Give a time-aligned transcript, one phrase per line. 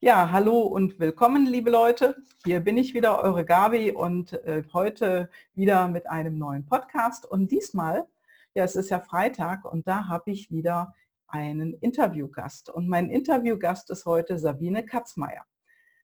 [0.00, 2.14] Ja, hallo und willkommen, liebe Leute.
[2.44, 7.26] Hier bin ich wieder, eure Gabi und äh, heute wieder mit einem neuen Podcast.
[7.26, 8.06] Und diesmal,
[8.54, 10.94] ja, es ist ja Freitag und da habe ich wieder
[11.26, 12.70] einen Interviewgast.
[12.70, 15.44] Und mein Interviewgast ist heute Sabine Katzmeier.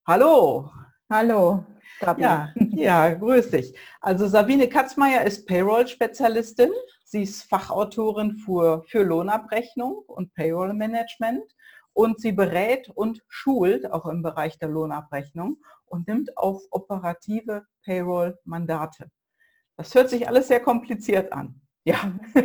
[0.04, 0.72] Hallo.
[1.08, 1.64] Hallo.
[2.00, 2.22] Gabi.
[2.22, 3.78] Ja, ja, grüß dich.
[4.00, 6.72] Also Sabine Katzmeier ist Payroll-Spezialistin.
[7.04, 11.44] Sie ist Fachautorin für, für Lohnabrechnung und Payroll-Management
[11.94, 19.10] und sie berät und schult auch im Bereich der Lohnabrechnung und nimmt auch operative Payroll-Mandate.
[19.76, 21.60] Das hört sich alles sehr kompliziert an.
[21.84, 22.12] Ja.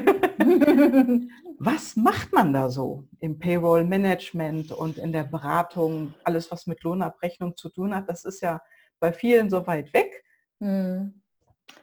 [1.60, 6.14] was macht man da so im Payroll-Management und in der Beratung?
[6.24, 8.62] Alles, was mit Lohnabrechnung zu tun hat, das ist ja
[9.00, 10.24] bei vielen so weit weg.
[10.60, 11.22] Hm.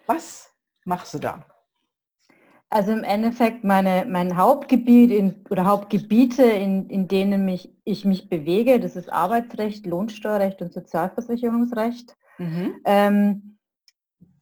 [0.06, 0.50] Was
[0.84, 1.46] machst du da?
[2.76, 8.28] Also im Endeffekt meine, mein Hauptgebiet in, oder Hauptgebiete, in, in denen mich, ich mich
[8.28, 12.14] bewege, das ist Arbeitsrecht, Lohnsteuerrecht und Sozialversicherungsrecht.
[12.36, 12.74] Mhm.
[12.84, 13.58] Ähm,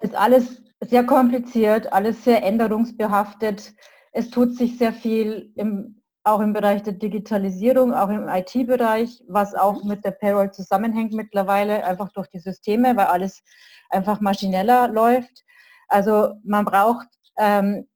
[0.00, 3.72] ist alles sehr kompliziert, alles sehr änderungsbehaftet.
[4.10, 9.54] Es tut sich sehr viel im, auch im Bereich der Digitalisierung, auch im IT-Bereich, was
[9.54, 9.90] auch mhm.
[9.90, 13.44] mit der Payroll zusammenhängt mittlerweile, einfach durch die Systeme, weil alles
[13.90, 15.44] einfach maschineller läuft.
[15.86, 17.06] Also man braucht
[17.38, 17.86] ähm,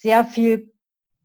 [0.00, 0.72] sehr viel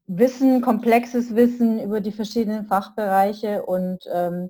[0.07, 4.49] Wissen, komplexes Wissen über die verschiedenen Fachbereiche und ähm,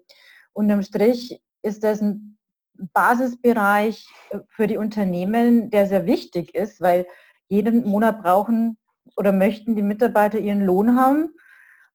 [0.54, 2.38] unterm Strich ist das ein
[2.94, 4.08] Basisbereich
[4.50, 7.06] für die Unternehmen, der sehr wichtig ist, weil
[7.48, 8.78] jeden Monat brauchen
[9.18, 11.30] oder möchten die Mitarbeiter ihren Lohn haben,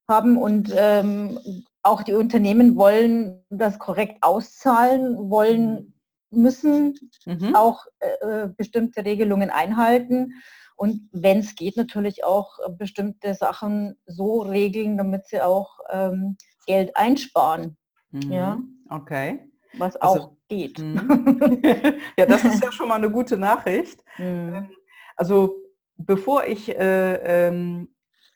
[0.08, 1.40] haben und ähm,
[1.82, 5.94] auch die Unternehmen wollen das korrekt auszahlen, wollen
[6.30, 7.54] müssen mhm.
[7.54, 10.34] auch äh, äh bestimmte Regelungen einhalten
[10.76, 16.36] und wenn es geht, natürlich auch äh, bestimmte Sachen so regeln, damit sie auch ähm,
[16.66, 17.76] Geld einsparen.
[18.10, 18.32] Mhm.
[18.32, 18.58] Ja?
[18.90, 19.50] Okay.
[19.78, 20.78] Was also, auch geht.
[20.78, 21.62] Mhm.
[22.18, 24.04] ja, das ist ja schon mal eine gute Nachricht.
[24.18, 24.24] Mhm.
[24.54, 24.70] Ähm,
[25.16, 25.56] also
[25.96, 27.88] bevor ich äh, ähm,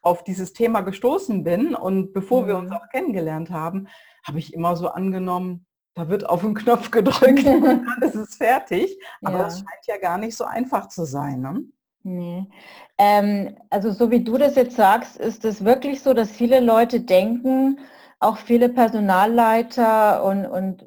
[0.03, 2.77] auf dieses Thema gestoßen bin und bevor wir uns mhm.
[2.77, 3.87] auch kennengelernt haben,
[4.25, 8.37] habe ich immer so angenommen, da wird auf den Knopf gedrückt und dann ist es
[8.37, 8.99] fertig.
[9.23, 9.45] Aber ja.
[9.45, 11.41] das scheint ja gar nicht so einfach zu sein.
[11.41, 11.65] Ne?
[12.03, 12.47] Nee.
[12.99, 17.01] Ähm, also so wie du das jetzt sagst, ist es wirklich so, dass viele Leute
[17.01, 17.79] denken,
[18.19, 20.85] auch viele Personalleiter und, und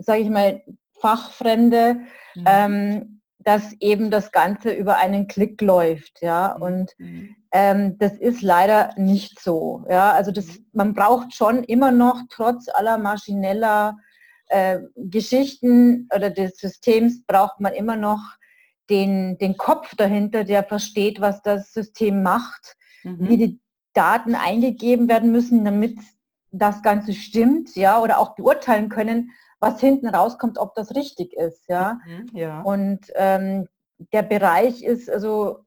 [0.00, 0.62] sage ich mal,
[1.00, 2.00] Fachfremde,
[2.34, 2.44] mhm.
[2.46, 6.22] ähm, dass eben das Ganze über einen Klick läuft.
[6.22, 6.54] Ja?
[6.56, 6.62] Mhm.
[6.62, 7.36] Und mhm.
[7.52, 9.84] ähm, das ist leider nicht so.
[9.88, 10.12] Ja?
[10.12, 10.66] Also das, mhm.
[10.72, 13.98] man braucht schon immer noch, trotz aller maschineller
[14.48, 18.20] äh, Geschichten oder des Systems, braucht man immer noch
[18.90, 23.28] den, den Kopf dahinter, der versteht, was das System macht, mhm.
[23.28, 23.60] wie die
[23.94, 25.98] Daten eingegeben werden müssen, damit
[26.50, 29.30] das Ganze stimmt, ja, oder auch beurteilen können,
[29.60, 31.98] was hinten rauskommt, ob das richtig ist, ja.
[32.06, 32.60] Mhm, ja.
[32.62, 33.66] Und ähm,
[34.12, 35.64] der Bereich ist also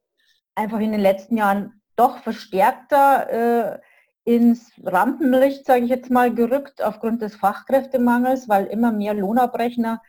[0.56, 3.80] einfach in den letzten Jahren doch verstärkter äh,
[4.24, 10.02] ins Rampenlicht, sage ich jetzt mal, gerückt aufgrund des Fachkräftemangels, weil immer mehr Lohnabrechner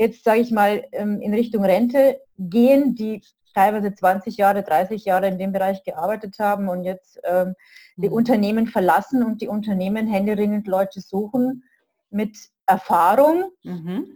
[0.00, 3.22] jetzt, sage ich mal, ähm, in Richtung Rente gehen, die
[3.54, 7.54] teilweise 20 Jahre, 30 Jahre in dem Bereich gearbeitet haben und jetzt ähm,
[7.96, 8.14] die mhm.
[8.14, 11.64] Unternehmen verlassen und die Unternehmen händeringend Leute suchen
[12.08, 12.34] mit
[12.66, 14.06] Erfahrung, mhm.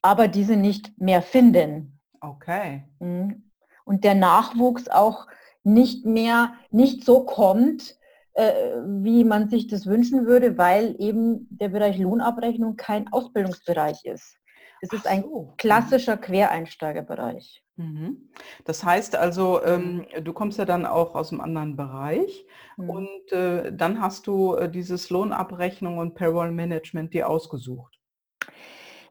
[0.00, 2.00] aber diese nicht mehr finden.
[2.20, 2.84] Okay.
[2.98, 3.50] Mhm.
[3.84, 5.26] Und der Nachwuchs auch
[5.64, 7.98] nicht mehr, nicht so kommt,
[8.32, 8.52] äh,
[8.86, 14.38] wie man sich das wünschen würde, weil eben der Bereich Lohnabrechnung kein Ausbildungsbereich ist.
[14.80, 15.42] Es ist ein so.
[15.42, 15.56] Mhm.
[15.56, 17.62] klassischer Quereinsteigerbereich.
[17.76, 18.30] Mhm.
[18.64, 22.90] Das heißt also, ähm, du kommst ja dann auch aus einem anderen Bereich mhm.
[22.90, 27.98] und äh, dann hast du äh, dieses Lohnabrechnung und Payroll Management dir ausgesucht.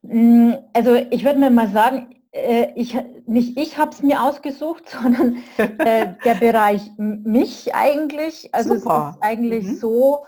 [0.02, 2.98] Mm, also ich würde mir mal sagen, äh, ich,
[3.28, 8.54] nicht ich habe es mir ausgesucht, sondern äh, der Bereich mich eigentlich.
[8.54, 9.10] Also Super.
[9.10, 9.76] es ist eigentlich mhm.
[9.76, 10.26] so,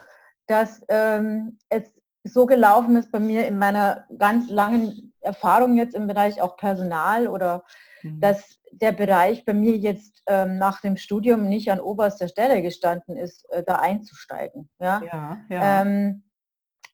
[0.47, 1.83] dass ähm, es
[2.23, 7.28] so gelaufen ist bei mir in meiner ganz langen Erfahrung jetzt im Bereich auch Personal
[7.28, 7.64] oder
[8.02, 8.20] mhm.
[8.20, 13.16] dass der Bereich bei mir jetzt ähm, nach dem Studium nicht an oberster Stelle gestanden
[13.16, 14.70] ist, äh, da einzusteigen.
[14.79, 15.02] Ja?
[15.06, 15.82] ja, ja.
[15.82, 16.24] Ähm,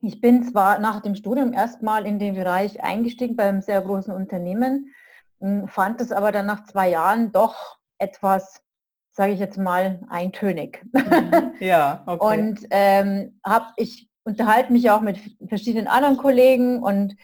[0.02, 4.14] ich bin zwar nach dem Studium erstmal in den Bereich eingestiegen bei einem sehr großen
[4.14, 4.94] Unternehmen,
[5.40, 8.62] hm, fand es aber dann nach zwei Jahren doch etwas,
[9.12, 10.84] sage ich jetzt mal, eintönig.
[10.92, 11.54] Mhm.
[11.60, 12.40] Ja, okay.
[12.40, 17.16] Und ähm, habe ich unterhalte mich auch mit verschiedenen anderen Kollegen und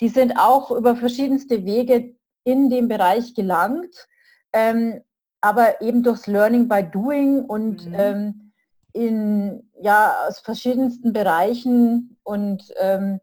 [0.00, 2.14] die sind auch über verschiedenste Wege
[2.44, 4.08] in den Bereich gelangt,
[4.52, 5.00] ähm,
[5.40, 7.94] aber eben durchs Learning by Doing und mhm.
[7.96, 8.52] ähm,
[8.92, 13.20] in, ja, aus verschiedensten Bereichen und ähm,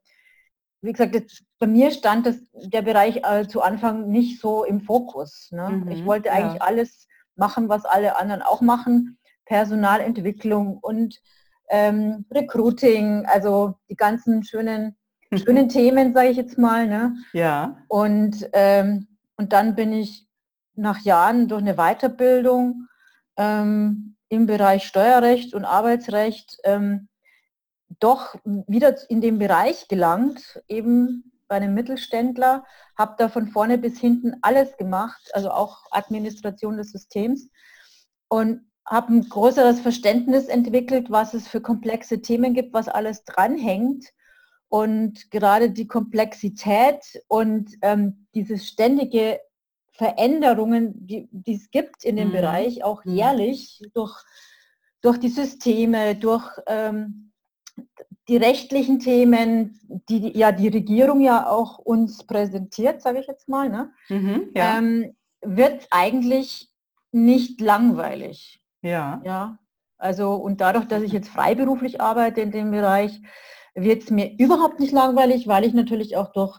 [0.82, 4.82] wie gesagt, jetzt, bei mir stand das, der Bereich äh, zu Anfang nicht so im
[4.82, 5.50] Fokus.
[5.52, 5.70] Ne?
[5.70, 6.68] Mhm, ich wollte eigentlich ja.
[6.68, 9.18] alles machen, was alle anderen auch machen.
[9.46, 11.20] Personalentwicklung und
[11.70, 14.96] ähm, Recruiting, also die ganzen schönen,
[15.46, 16.88] schönen Themen, sage ich jetzt mal.
[16.88, 17.16] Ne?
[17.34, 17.78] Ja.
[17.88, 20.28] Und, ähm, und dann bin ich
[20.76, 22.88] nach Jahren durch eine Weiterbildung
[23.38, 27.08] ähm, im Bereich Steuerrecht und Arbeitsrecht ähm,
[28.00, 32.66] doch wieder in den Bereich gelangt, eben bei einem Mittelständler,
[32.98, 37.50] habe da von vorne bis hinten alles gemacht, also auch Administration des Systems
[38.30, 44.06] und habe ein größeres Verständnis entwickelt, was es für komplexe Themen gibt, was alles dranhängt.
[44.70, 49.40] Und gerade die Komplexität und ähm, diese ständige
[49.92, 52.34] Veränderungen, die, die es gibt in dem mhm.
[52.34, 53.16] Bereich, auch mhm.
[53.16, 54.24] jährlich durch,
[55.02, 57.32] durch die Systeme, durch ähm,
[58.28, 59.80] die rechtlichen Themen,
[60.10, 63.92] die ja die Regierung ja auch uns präsentiert, sage ich jetzt mal, ne?
[64.10, 64.78] Mhm, ja.
[64.78, 66.70] ähm, wird eigentlich
[67.12, 68.62] nicht langweilig.
[68.82, 69.22] Ja.
[69.24, 69.60] Ja.
[69.98, 73.22] Also und dadurch, dass ich jetzt freiberuflich arbeite in dem Bereich,
[73.76, 76.58] wird es mir überhaupt nicht langweilig, weil ich natürlich auch durch,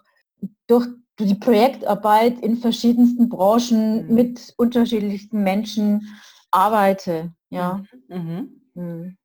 [0.67, 0.87] durch
[1.19, 4.15] die Projektarbeit in verschiedensten Branchen mhm.
[4.15, 6.09] mit unterschiedlichsten Menschen
[6.51, 7.33] arbeite.
[7.51, 7.83] Ja.
[8.09, 8.17] Mhm.
[8.17, 8.61] mhm.
[8.75, 9.17] mhm.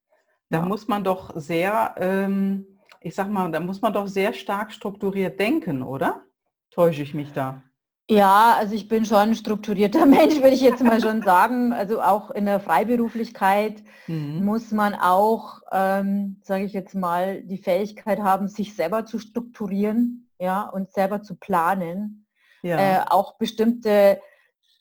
[0.50, 0.66] Da ja.
[0.66, 2.66] muss man doch sehr, ähm,
[3.00, 6.26] ich sag mal, da muss man doch sehr stark strukturiert denken, oder?
[6.72, 7.64] Täusche ich mich da?
[8.12, 11.72] Ja, also ich bin schon ein strukturierter Mensch, würde ich jetzt mal schon sagen.
[11.72, 14.44] Also auch in der Freiberuflichkeit mhm.
[14.44, 20.30] muss man auch, ähm, sage ich jetzt mal, die Fähigkeit haben, sich selber zu strukturieren,
[20.40, 22.28] ja, und selber zu planen.
[22.64, 22.78] Ja.
[22.80, 24.20] Äh, auch bestimmte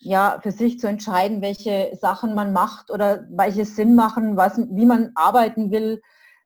[0.01, 4.87] ja, für sich zu entscheiden, welche Sachen man macht oder welche Sinn machen, was, wie
[4.87, 6.03] man arbeiten will,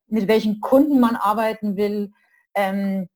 [0.06, 2.12] mit welchen Kunden man arbeiten will.
[2.54, 3.08] Ähm,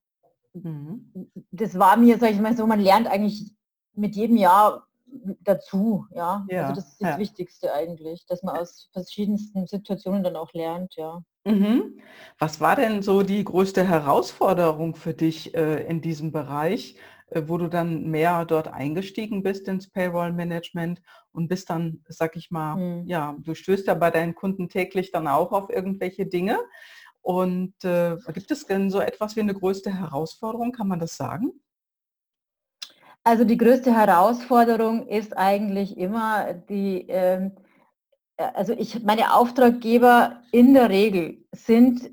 [0.53, 1.29] mhm.
[1.51, 3.53] Das war mir, sag ich mal so, man lernt eigentlich
[3.99, 4.87] mit jedem Jahr
[5.41, 6.45] dazu, ja.
[6.49, 7.17] ja also das ist das ja.
[7.17, 11.21] Wichtigste eigentlich, dass man aus verschiedensten Situationen dann auch lernt, ja.
[11.45, 11.99] Mhm.
[12.37, 16.95] Was war denn so die größte Herausforderung für dich äh, in diesem Bereich?
[17.31, 22.35] Äh, wo du dann mehr dort eingestiegen bist ins Payroll Management und bist dann, sag
[22.35, 23.07] ich mal, mhm.
[23.07, 26.59] ja, du stößt ja bei deinen Kunden täglich dann auch auf irgendwelche Dinge.
[27.21, 31.51] Und äh, gibt es denn so etwas wie eine größte Herausforderung, kann man das sagen?
[33.23, 37.51] Also die größte Herausforderung ist eigentlich immer die, ähm,
[38.37, 42.09] äh, also ich, meine Auftraggeber in der Regel sind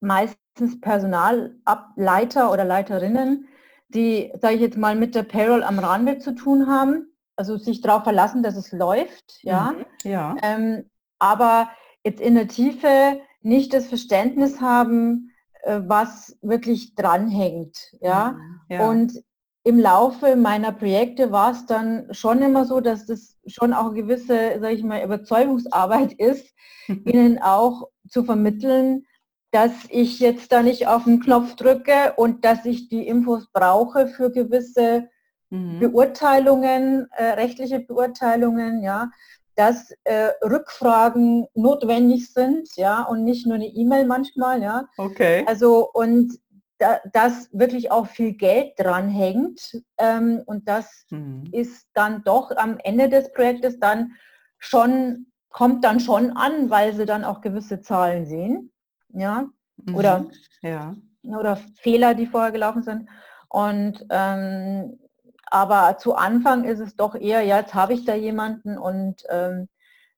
[0.00, 3.48] meistens Personalleiter oder Leiterinnen,
[3.88, 7.80] die, sage ich jetzt mal, mit der Payroll am Rande zu tun haben, also sich
[7.80, 9.72] darauf verlassen, dass es läuft, ja.
[9.72, 10.36] Mhm, ja.
[10.42, 11.70] Ähm, aber
[12.04, 15.32] jetzt in der Tiefe nicht das Verständnis haben,
[15.62, 18.32] äh, was wirklich dranhängt, ja.
[18.32, 18.88] Mhm, ja.
[18.88, 19.24] Und
[19.64, 23.94] im Laufe meiner Projekte war es dann schon immer so, dass das schon auch eine
[23.94, 26.54] gewisse, sage ich mal, Überzeugungsarbeit ist,
[27.04, 29.06] ihnen auch zu vermitteln,
[29.52, 34.08] dass ich jetzt da nicht auf den Knopf drücke und dass ich die Infos brauche
[34.08, 35.08] für gewisse
[35.48, 35.78] mhm.
[35.80, 39.10] Beurteilungen, äh, rechtliche Beurteilungen, ja,
[39.54, 44.88] dass äh, Rückfragen notwendig sind, ja, und nicht nur eine E-Mail manchmal, ja.
[44.98, 45.44] Okay.
[45.46, 46.38] Also und
[46.78, 51.44] da, dass wirklich auch viel Geld dran hängt ähm, und das mhm.
[51.52, 54.12] ist dann doch am Ende des Projektes dann
[54.58, 58.72] schon kommt dann schon an, weil sie dann auch gewisse Zahlen sehen
[59.14, 59.94] ja, mhm.
[59.94, 60.26] oder,
[60.62, 60.94] ja.
[61.22, 63.08] oder Fehler, die vorher gelaufen sind.
[63.48, 64.98] Und ähm,
[65.46, 69.68] aber zu Anfang ist es doch eher, ja, jetzt habe ich da jemanden und ähm,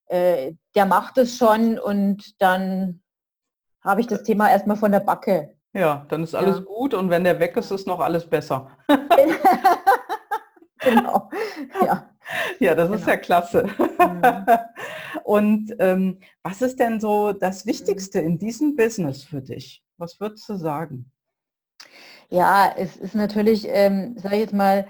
[0.06, 3.02] äh, der macht es schon und dann
[3.82, 5.55] habe ich das Thema erstmal von der Backe.
[5.76, 6.62] Ja, dann ist alles ja.
[6.62, 8.70] gut und wenn der weg ist, ist noch alles besser.
[10.78, 11.30] genau.
[11.84, 12.10] Ja.
[12.58, 12.98] Ja, das genau.
[12.98, 13.68] ist ja klasse.
[13.98, 14.46] Mhm.
[15.22, 19.84] Und ähm, was ist denn so das Wichtigste in diesem Business für dich?
[19.98, 21.12] Was würdest du sagen?
[22.30, 24.86] Ja, es ist natürlich, ähm, sage ich jetzt mal,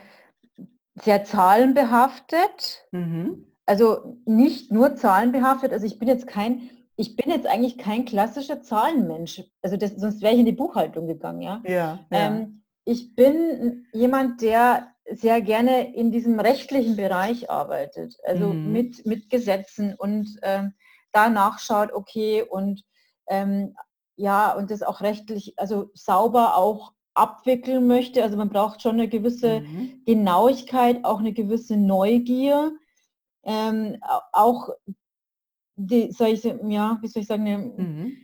[1.02, 2.86] sehr zahlenbehaftet.
[2.92, 3.46] Mhm.
[3.66, 5.72] Also nicht nur zahlenbehaftet.
[5.72, 9.42] Also ich bin jetzt kein, ich bin jetzt eigentlich kein klassischer Zahlenmensch.
[9.62, 11.62] Also das, sonst wäre ich in die Buchhaltung gegangen, ja.
[11.64, 11.98] ja, ja.
[12.10, 18.72] Ähm, ich bin jemand, der sehr gerne in diesem rechtlichen Bereich arbeitet, also mhm.
[18.72, 20.74] mit, mit Gesetzen und ähm,
[21.12, 22.82] da nachschaut, okay, und
[23.28, 23.74] ähm,
[24.16, 28.22] ja, und das auch rechtlich, also sauber auch abwickeln möchte.
[28.22, 30.02] Also man braucht schon eine gewisse mhm.
[30.06, 32.72] Genauigkeit, auch eine gewisse Neugier,
[33.44, 33.98] ähm,
[34.32, 34.70] auch
[35.76, 38.16] die, soll ich, ja, wie soll ich sagen, eine, mhm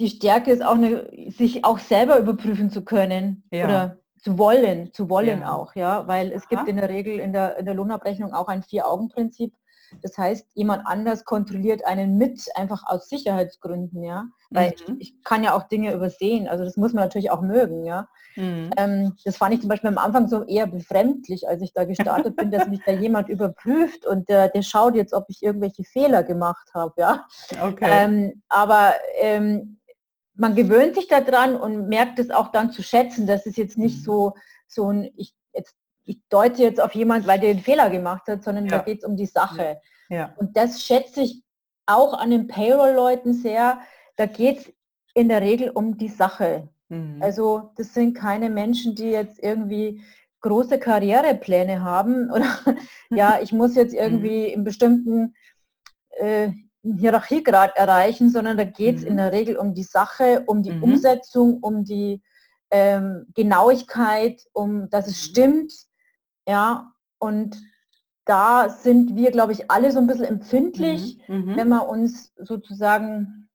[0.00, 3.64] die Stärke ist auch eine, sich auch selber überprüfen zu können ja.
[3.64, 5.52] oder zu wollen, zu wollen ja.
[5.52, 6.48] auch, ja, weil es Aha.
[6.50, 9.54] gibt in der Regel in der, in der Lohnabrechnung auch ein Vier-Augen-Prinzip.
[10.02, 14.26] Das heißt, jemand anders kontrolliert einen mit, einfach aus Sicherheitsgründen, ja.
[14.50, 14.96] Weil mhm.
[14.98, 16.48] ich, ich, kann ja auch Dinge übersehen.
[16.48, 18.08] Also das muss man natürlich auch mögen, ja.
[18.36, 18.70] Mhm.
[18.76, 22.36] Ähm, das fand ich zum Beispiel am Anfang so eher befremdlich, als ich da gestartet
[22.36, 26.22] bin, dass mich da jemand überprüft und der, der schaut jetzt, ob ich irgendwelche Fehler
[26.22, 27.26] gemacht habe, ja.
[27.62, 27.88] Okay.
[27.88, 29.78] Ähm, aber ähm,
[30.34, 33.98] man gewöhnt sich daran und merkt es auch dann zu schätzen, dass es jetzt nicht
[33.98, 34.04] mhm.
[34.04, 34.34] so,
[34.66, 35.34] so ein, ich,
[36.04, 38.78] ich deute jetzt auf jemand, weil der den Fehler gemacht hat, sondern ja.
[38.78, 39.80] da geht es um die Sache.
[40.08, 40.34] Ja.
[40.36, 41.42] Und das schätze ich
[41.86, 43.78] auch an den Payroll-Leuten sehr.
[44.16, 44.72] Da geht es
[45.14, 46.68] in der Regel um die Sache.
[46.88, 47.18] Mhm.
[47.20, 50.02] Also das sind keine Menschen, die jetzt irgendwie
[50.40, 52.58] große Karrierepläne haben oder
[53.10, 54.54] ja, ich muss jetzt irgendwie mhm.
[54.54, 55.34] in bestimmten
[56.18, 56.50] äh,
[56.82, 59.08] Hierarchiegrad erreichen, sondern da geht es mhm.
[59.08, 60.82] in der Regel um die Sache, um die mhm.
[60.82, 62.22] Umsetzung, um die
[62.70, 65.30] ähm, Genauigkeit, um dass es mhm.
[65.30, 65.72] stimmt.
[66.46, 67.56] Ja, und
[68.24, 71.36] da sind wir, glaube ich, alle so ein bisschen empfindlich, mhm.
[71.36, 71.56] mhm.
[71.56, 73.48] wenn man uns sozusagen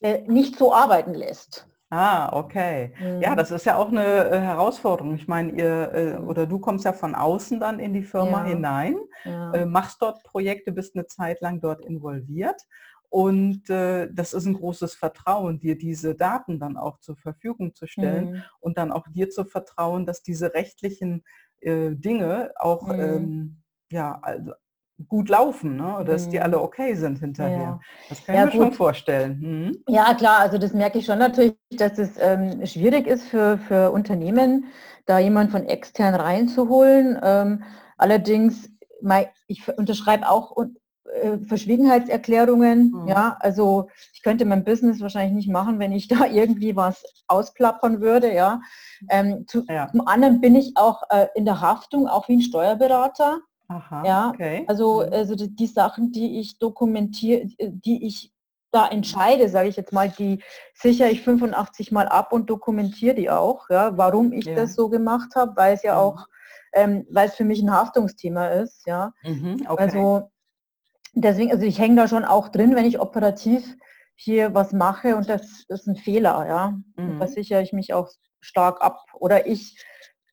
[0.00, 1.66] äh, nicht so arbeiten lässt.
[1.92, 2.94] Ah, okay.
[3.00, 3.20] Mhm.
[3.20, 5.16] Ja, das ist ja auch eine äh, Herausforderung.
[5.16, 8.50] Ich meine, ihr äh, oder du kommst ja von außen dann in die Firma ja.
[8.50, 9.52] hinein, ja.
[9.52, 12.62] Äh, machst dort Projekte, bist eine Zeit lang dort involviert.
[13.08, 17.88] Und äh, das ist ein großes Vertrauen, dir diese Daten dann auch zur Verfügung zu
[17.88, 18.42] stellen mhm.
[18.60, 21.24] und dann auch dir zu vertrauen, dass diese rechtlichen
[21.60, 23.00] äh, Dinge auch mhm.
[23.00, 24.52] ähm, ja, also
[25.08, 26.04] gut laufen, ne?
[26.06, 26.30] dass mhm.
[26.30, 27.58] die alle okay sind hinterher.
[27.58, 27.80] Ja.
[28.08, 28.68] Das kann ich mir gut.
[28.68, 29.38] schon vorstellen.
[29.40, 29.78] Mhm.
[29.88, 33.90] Ja, klar, also das merke ich schon natürlich, dass es ähm, schwierig ist für, für
[33.90, 34.66] Unternehmen,
[35.06, 37.18] da jemand von extern reinzuholen.
[37.22, 37.64] Ähm,
[37.96, 38.70] allerdings,
[39.46, 40.54] ich unterschreibe auch
[41.12, 42.92] äh, Verschwiegenheitserklärungen.
[42.92, 43.08] Mhm.
[43.08, 48.00] Ja, also ich könnte mein Business wahrscheinlich nicht machen, wenn ich da irgendwie was ausplappern
[48.00, 48.32] würde.
[48.32, 48.60] Ja.
[49.08, 49.88] Ähm, zu, ja.
[49.90, 53.40] Zum anderen bin ich auch äh, in der Haftung, auch wie ein Steuerberater.
[53.68, 54.64] Aha, ja, okay.
[54.66, 55.12] also, mhm.
[55.12, 58.32] also die, die, Sachen, die ich dokumentiere, die ich
[58.72, 60.42] da entscheide, sage ich jetzt mal, die
[60.74, 63.68] sichere ich 85 Mal ab und dokumentiere die auch.
[63.70, 64.54] Ja, warum ich ja.
[64.54, 66.00] das so gemacht habe, weil es ja mhm.
[66.00, 66.26] auch,
[66.72, 68.86] ähm, weil es für mich ein Haftungsthema ist.
[68.86, 69.82] Ja, mhm, okay.
[69.82, 70.30] also
[71.14, 73.76] deswegen, also ich hänge da schon auch drin, wenn ich operativ
[74.14, 76.46] hier was mache und das ist ein Fehler.
[76.46, 77.18] Ja, mhm.
[77.18, 78.08] da sichere ich mich auch
[78.40, 79.04] stark ab.
[79.14, 79.82] Oder ich,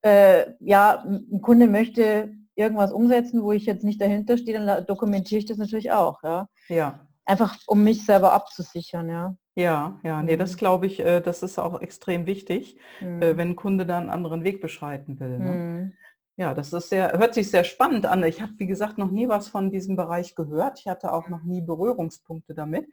[0.02, 5.40] äh, ja, ein Kunde möchte irgendwas umsetzen, wo ich jetzt nicht dahinter stehe, dann dokumentiere
[5.40, 6.22] ich das natürlich auch.
[6.24, 6.50] Ja.
[6.68, 7.08] ja.
[7.26, 9.36] Einfach um mich selber abzusichern, ja.
[9.56, 10.58] Ja, ja, nee, das mhm.
[10.58, 13.38] glaube ich, äh, das ist auch extrem wichtig, äh, mhm.
[13.38, 15.40] wenn ein Kunde da einen anderen Weg beschreiten will.
[15.40, 15.94] Ne?
[16.38, 16.42] Mhm.
[16.42, 18.24] Ja, das ist sehr, hört sich sehr spannend an.
[18.24, 20.80] Ich habe, wie gesagt, noch nie was von diesem Bereich gehört.
[20.80, 22.88] Ich hatte auch noch nie Berührungspunkte damit.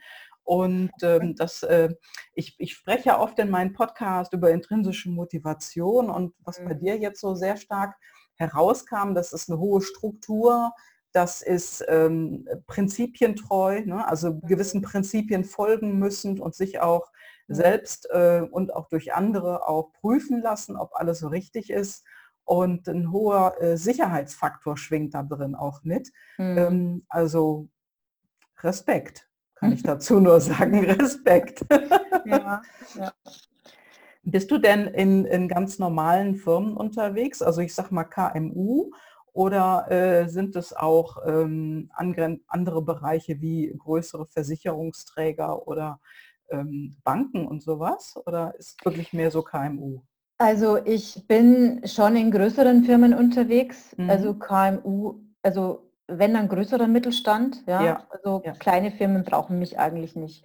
[0.45, 1.95] Und ähm, das, äh,
[2.35, 7.21] ich, ich spreche oft in meinem Podcast über intrinsische Motivation und was bei dir jetzt
[7.21, 7.97] so sehr stark
[8.37, 10.73] herauskam, das ist eine hohe Struktur,
[11.13, 14.07] das ist ähm, prinzipientreu, ne?
[14.07, 17.11] also gewissen Prinzipien folgen müssen und sich auch
[17.47, 22.05] selbst äh, und auch durch andere auch prüfen lassen, ob alles so richtig ist.
[22.45, 26.11] Und ein hoher äh, Sicherheitsfaktor schwingt da drin auch mit.
[26.39, 26.59] Mhm.
[26.59, 27.69] Ähm, also
[28.61, 31.65] Respekt, kann ich dazu nur sagen, Respekt.
[32.27, 32.63] Ja,
[32.95, 33.13] ja.
[34.23, 38.93] Bist du denn in, in ganz normalen Firmen unterwegs, also ich sag mal KMU,
[39.35, 46.01] oder äh, sind es auch ähm, andere Bereiche wie größere Versicherungsträger oder
[46.51, 48.15] ähm, Banken und sowas?
[48.27, 50.03] Oder ist es wirklich mehr so KMU?
[50.45, 54.11] Also ich bin schon in größeren Firmen unterwegs, mhm.
[54.11, 58.07] also KMU, also wenn dann größerer Mittelstand, ja, ja.
[58.11, 58.53] also ja.
[58.53, 60.45] kleine Firmen brauchen mich eigentlich nicht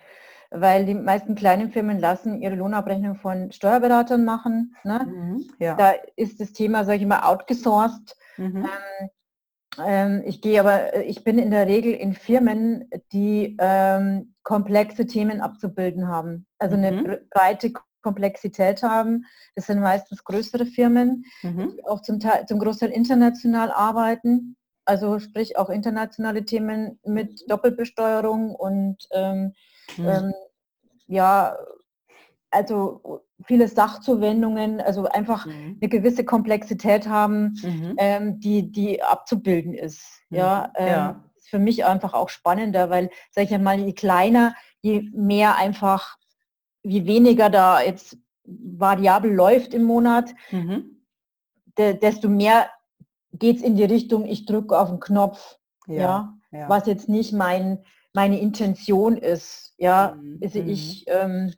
[0.51, 4.75] weil die meisten kleinen Firmen lassen ihre Lohnabrechnung von Steuerberatern machen.
[4.84, 5.06] Ne?
[5.06, 5.75] Mhm, ja.
[5.75, 8.18] Da ist das Thema, sage ich mal, outgesourced.
[8.38, 8.65] Mhm.
[8.65, 9.10] Ähm,
[10.26, 15.42] ich gehe aber, äh, ich bin in der Regel in Firmen, die ähm, komplexe Themen
[15.42, 16.46] abzubilden haben.
[16.58, 16.84] Also mhm.
[16.84, 19.26] eine breite Komplexität haben.
[19.56, 21.74] Das sind meistens größere Firmen, mhm.
[21.76, 24.56] die auch zum Teil zum Großteil international arbeiten.
[24.86, 27.44] Also sprich auch internationale Themen mit.
[27.50, 29.54] Doppelbesteuerung und ähm,
[29.98, 30.08] mhm.
[30.08, 30.34] ähm,
[31.08, 31.58] ja,
[32.51, 35.77] also viele Sachzuwendungen, also einfach mhm.
[35.82, 37.96] eine gewisse Komplexität haben, mhm.
[37.98, 40.01] ähm, die, die abzubilden ist.
[40.29, 40.38] Mhm.
[40.38, 44.56] Ja, ähm, ja, ist für mich einfach auch spannender, weil, sag ich mal, je kleiner,
[44.82, 46.18] je mehr einfach,
[46.84, 51.03] je weniger da jetzt variabel läuft im Monat, mhm.
[51.77, 52.70] de, desto mehr
[53.34, 55.58] geht es in die Richtung, ich drücke auf den Knopf.
[55.88, 59.74] Ja, ja, was jetzt nicht mein meine Intention ist.
[59.77, 60.39] Ja, mhm.
[60.44, 61.51] also ich ähm, äh,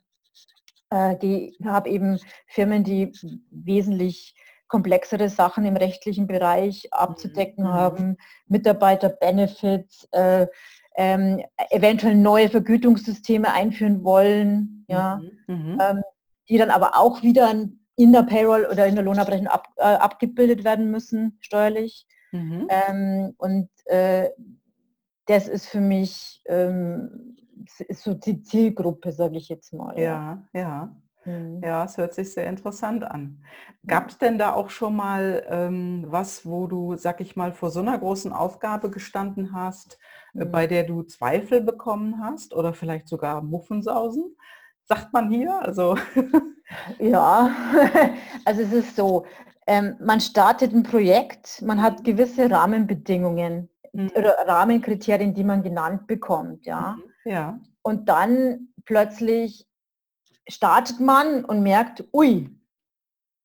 [1.20, 3.12] die habe eben Firmen, die
[3.50, 4.34] wesentlich
[4.68, 7.72] komplexere Sachen im rechtlichen Bereich abzudecken mhm.
[7.72, 8.16] haben,
[8.48, 10.46] Mitarbeiter-Benefits, äh,
[10.96, 15.54] ähm, eventuell neue Vergütungssysteme einführen wollen, ja, mhm.
[15.54, 15.78] mhm.
[15.80, 16.02] ähm,
[16.48, 17.52] die dann aber auch wieder
[17.96, 22.06] in der Payroll oder in der Lohnabrechnung ab, äh, abgebildet werden müssen, steuerlich.
[22.32, 22.66] Mhm.
[22.70, 24.30] Ähm, und äh,
[25.26, 27.36] das ist für mich ähm,
[27.88, 29.98] ist so die Zielgruppe, sage ich jetzt mal.
[29.98, 30.94] Ja, ja.
[31.24, 31.60] Mhm.
[31.62, 33.42] Ja, es hört sich sehr interessant an.
[33.86, 37.70] Gab es denn da auch schon mal ähm, was, wo du, sag ich mal, vor
[37.70, 39.98] so einer großen Aufgabe gestanden hast,
[40.34, 44.36] äh, bei der du Zweifel bekommen hast oder vielleicht sogar Muffensausen?
[44.84, 45.60] Sagt man hier?
[45.62, 45.96] Also
[46.98, 47.50] ja,
[48.44, 49.24] also es ist so,
[49.66, 54.10] ähm, man startet ein Projekt, man hat gewisse Rahmenbedingungen mhm.
[54.16, 56.96] oder Rahmenkriterien, die man genannt bekommt, ja.
[56.98, 57.11] Mhm.
[57.24, 57.60] Ja.
[57.82, 59.66] Und dann plötzlich
[60.48, 62.50] startet man und merkt, ui,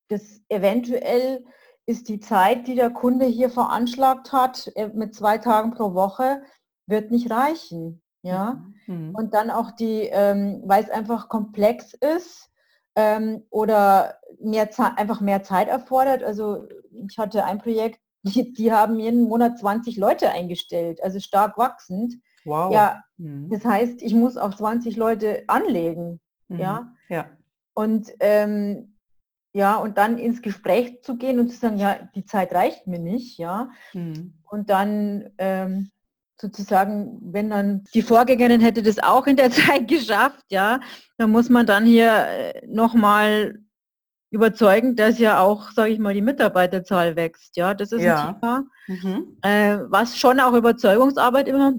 [0.10, 1.46] das eventuell
[1.86, 6.42] ist die Zeit, die der Kunde hier veranschlagt hat, äh, mit zwei Tagen pro Woche,
[6.86, 8.02] wird nicht reichen.
[8.24, 8.66] Ja?
[8.88, 9.16] Mhm.
[9.16, 12.50] Und dann auch die, ähm, weil es einfach komplex ist
[12.96, 16.24] ähm, oder mehr einfach mehr Zeit erfordert.
[16.24, 21.58] Also ich hatte ein Projekt, die, die haben jeden Monat 20 Leute eingestellt, also stark
[21.58, 22.16] wachsend.
[22.48, 22.74] Wow.
[22.74, 23.50] Ja, mhm.
[23.50, 26.20] das heißt, ich muss auch 20 Leute anlegen.
[26.48, 26.60] Mhm.
[26.60, 26.94] Ja.
[27.10, 27.26] ja.
[27.74, 28.96] Und ähm,
[29.54, 33.00] ja, und dann ins Gespräch zu gehen und zu sagen, ja, die Zeit reicht mir
[33.00, 33.72] nicht, ja.
[33.94, 34.36] Mhm.
[34.44, 35.92] Und dann ähm,
[36.40, 40.80] sozusagen, wenn dann die Vorgängerin hätte das auch in der Zeit geschafft, ja,
[41.18, 43.60] dann muss man dann hier äh, nochmal
[44.30, 47.56] überzeugen, dass ja auch, sage ich mal, die Mitarbeiterzahl wächst.
[47.58, 48.28] Ja, das ist ja.
[48.28, 49.38] ein Thema, mhm.
[49.42, 51.74] äh, was schon auch Überzeugungsarbeit immer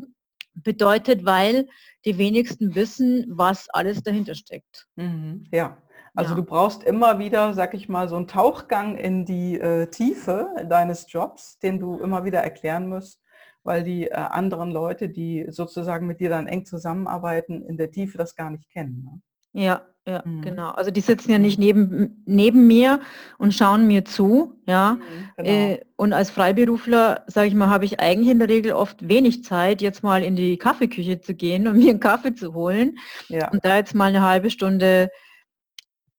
[0.63, 1.69] bedeutet, weil
[2.05, 4.87] die wenigsten wissen, was alles dahinter steckt.
[4.97, 5.47] Mhm.
[5.53, 5.79] Ja,
[6.15, 6.37] also ja.
[6.37, 11.11] du brauchst immer wieder, sag ich mal, so einen Tauchgang in die äh, Tiefe deines
[11.13, 13.21] Jobs, den du immer wieder erklären musst,
[13.63, 18.19] weil die äh, anderen Leute, die sozusagen mit dir dann eng zusammenarbeiten, in der Tiefe
[18.19, 19.05] das gar nicht kennen.
[19.05, 19.63] Ne?
[19.65, 20.41] Ja, ja, mhm.
[20.41, 20.71] genau.
[20.71, 23.01] Also die sitzen ja nicht neben, neben mir
[23.37, 24.95] und schauen mir zu, ja.
[24.95, 25.01] Mhm,
[25.37, 25.51] genau.
[25.51, 29.45] äh, und als Freiberufler, sage ich mal, habe ich eigentlich in der Regel oft wenig
[29.45, 32.97] Zeit, jetzt mal in die Kaffeeküche zu gehen und mir einen Kaffee zu holen
[33.29, 33.51] ja.
[33.51, 35.11] und da jetzt mal eine halbe Stunde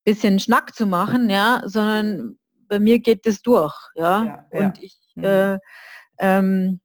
[0.04, 4.44] bisschen Schnack zu machen, ja, sondern bei mir geht das durch, ja.
[4.52, 5.24] ja und ich mhm.
[5.24, 5.58] äh,
[6.20, 6.80] ähm,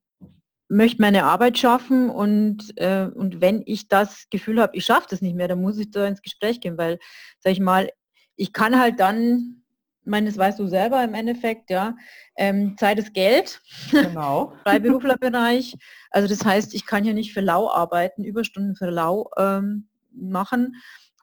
[0.75, 5.21] möchte meine Arbeit schaffen und, äh, und wenn ich das Gefühl habe, ich schaffe das
[5.21, 6.99] nicht mehr, dann muss ich da ins Gespräch gehen, weil,
[7.39, 7.89] sag ich mal,
[8.35, 9.63] ich kann halt dann,
[10.03, 11.95] meines weißt du selber im Endeffekt, ja,
[12.37, 13.61] ähm, Zeit ist Geld,
[13.91, 14.53] genau.
[14.63, 15.75] Freiberuflerbereich.
[16.11, 20.75] Also das heißt, ich kann ja nicht für lau arbeiten, Überstunden für lau ähm, machen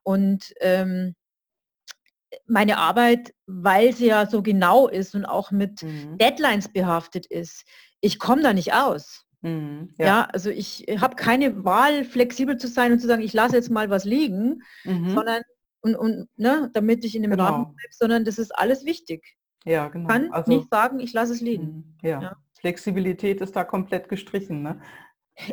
[0.02, 1.14] und ähm,
[2.46, 6.16] meine Arbeit, weil sie ja so genau ist und auch mit mhm.
[6.16, 7.64] Deadlines behaftet ist,
[8.00, 9.26] ich komme da nicht aus.
[9.42, 10.06] Mhm, ja.
[10.06, 10.28] ja.
[10.32, 13.90] also ich habe keine Wahl, flexibel zu sein und zu sagen, ich lasse jetzt mal
[13.90, 15.10] was liegen, mhm.
[15.10, 15.42] sondern
[15.80, 17.44] und, und ne, damit ich in dem genau.
[17.44, 19.36] Rahmen bleibe, sondern das ist alles wichtig.
[19.64, 20.08] Ja, genau.
[20.08, 21.96] Ich kann also, nicht sagen, ich lasse es liegen.
[22.02, 22.22] Mhm, ja.
[22.22, 22.36] ja.
[22.60, 24.62] Flexibilität ist da komplett gestrichen.
[24.62, 24.80] Ne?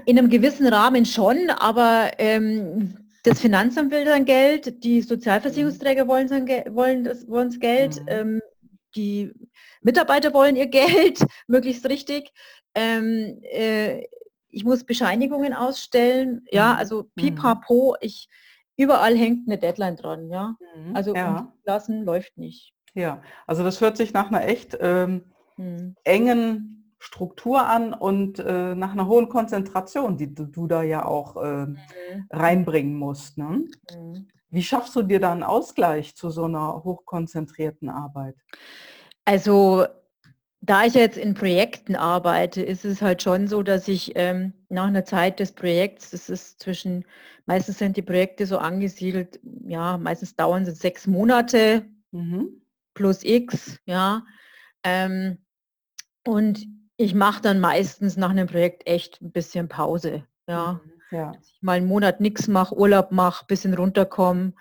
[0.06, 6.28] In einem gewissen Rahmen schon, aber ähm, das Finanzamt will sein Geld, die Sozialversicherungsträger wollen,
[6.28, 8.08] sein Ge wollen, das, wollen das Geld, mhm.
[8.08, 8.42] ähm,
[8.96, 9.34] die
[9.82, 12.32] Mitarbeiter wollen ihr Geld, möglichst richtig.
[12.76, 14.04] Ähm, äh,
[14.50, 16.46] ich muss Bescheinigungen ausstellen.
[16.52, 16.80] Ja, mhm.
[16.80, 17.10] also mhm.
[17.16, 18.30] pipapo, ich,
[18.78, 20.30] überall hängt eine Deadline dran.
[20.30, 20.96] Ja, mhm.
[20.96, 21.54] also ja.
[21.66, 22.74] lassen läuft nicht.
[22.94, 25.24] Ja, also das hört sich nach einer echt ähm,
[25.58, 25.96] mhm.
[26.04, 31.38] engen Struktur an und äh, nach einer hohen Konzentration, die du, du da ja auch
[31.38, 31.78] äh, mhm.
[32.30, 33.38] reinbringen musst.
[33.38, 33.66] Ne?
[33.96, 34.28] Mhm.
[34.52, 38.36] Wie schaffst du dir da einen Ausgleich zu so einer hochkonzentrierten Arbeit?
[39.26, 39.86] Also
[40.62, 44.88] da ich jetzt in Projekten arbeite, ist es halt schon so, dass ich ähm, nach
[44.88, 47.06] einer Zeit des Projekts, das ist zwischen,
[47.46, 52.62] meistens sind die Projekte so angesiedelt, ja, meistens dauern sie sechs Monate mhm.
[52.94, 54.26] plus X, ja.
[54.84, 55.38] Ähm,
[56.26, 60.82] und ich mache dann meistens nach einem Projekt echt ein bisschen Pause, ja.
[60.84, 61.32] Mhm, ja.
[61.32, 64.58] Dass ich mal einen Monat nichts mache, Urlaub mache, bisschen runterkommen,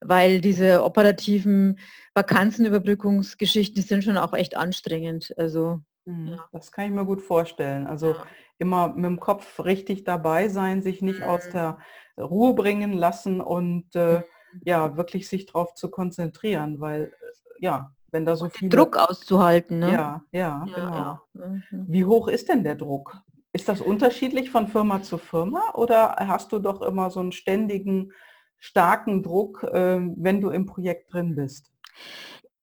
[0.00, 1.78] weil diese operativen
[2.14, 5.34] Vakanzenüberbrückungsgeschichten sind schon auch echt anstrengend.
[5.36, 6.48] Also ja.
[6.52, 7.86] Das kann ich mir gut vorstellen.
[7.86, 8.26] Also ja.
[8.58, 11.52] immer mit dem Kopf richtig dabei sein, sich nicht aus mhm.
[11.52, 11.78] der
[12.18, 14.60] Ruhe bringen lassen und äh, mhm.
[14.64, 19.78] ja, wirklich sich darauf zu konzentrieren, weil äh, ja, wenn da so viel Druck auszuhalten.
[19.78, 19.92] Ne?
[19.92, 21.20] Ja, ja, ja genau.
[21.34, 21.44] Ja.
[21.70, 21.86] Mhm.
[21.88, 23.16] Wie hoch ist denn der Druck?
[23.52, 28.12] Ist das unterschiedlich von Firma zu Firma oder hast du doch immer so einen ständigen,
[28.58, 31.72] starken Druck, äh, wenn du im Projekt drin bist?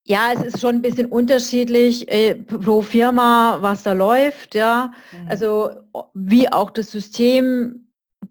[0.04, 4.94] Ja, es ist schon ein bisschen unterschiedlich äh, pro Firma, was da läuft, ja.
[5.12, 5.28] Mhm.
[5.28, 5.70] Also
[6.14, 7.88] wie auch das System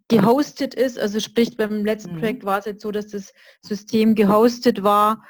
[0.08, 0.98] gehostet ist.
[0.98, 2.20] Also sprich, beim letzten mhm.
[2.20, 5.22] Projekt war es jetzt so, dass das System gehostet war.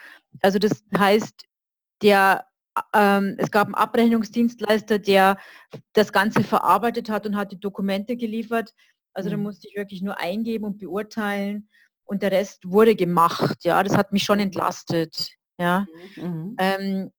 [0.42, 1.34] Also das heißt,
[2.02, 2.45] der
[2.94, 5.38] ähm, es gab einen Abrechnungsdienstleister, der
[5.92, 8.74] das Ganze verarbeitet hat und hat die Dokumente geliefert.
[9.12, 9.32] Also mhm.
[9.32, 11.68] da musste ich wirklich nur eingeben und beurteilen
[12.04, 13.64] und der Rest wurde gemacht.
[13.64, 15.30] Ja, das hat mich schon entlastet.
[15.58, 15.86] Ja.
[16.16, 16.56] Mhm.
[16.58, 17.12] Ähm,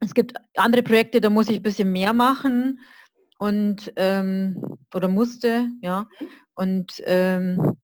[0.00, 2.80] es gibt andere Projekte, da muss ich ein bisschen mehr machen
[3.38, 6.06] und ähm, oder musste, ja.
[6.54, 7.76] Und ähm,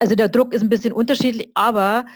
[0.00, 2.06] also der Druck ist ein bisschen unterschiedlich, aber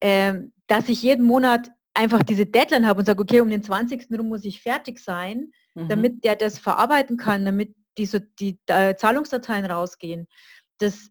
[0.00, 4.06] ähm, dass ich jeden Monat einfach diese Deadline habe und sage, okay, um den 20.
[4.16, 5.88] rum muss ich fertig sein, mhm.
[5.88, 10.28] damit der das verarbeiten kann, damit die, so, die äh, Zahlungsdateien rausgehen,
[10.78, 11.10] das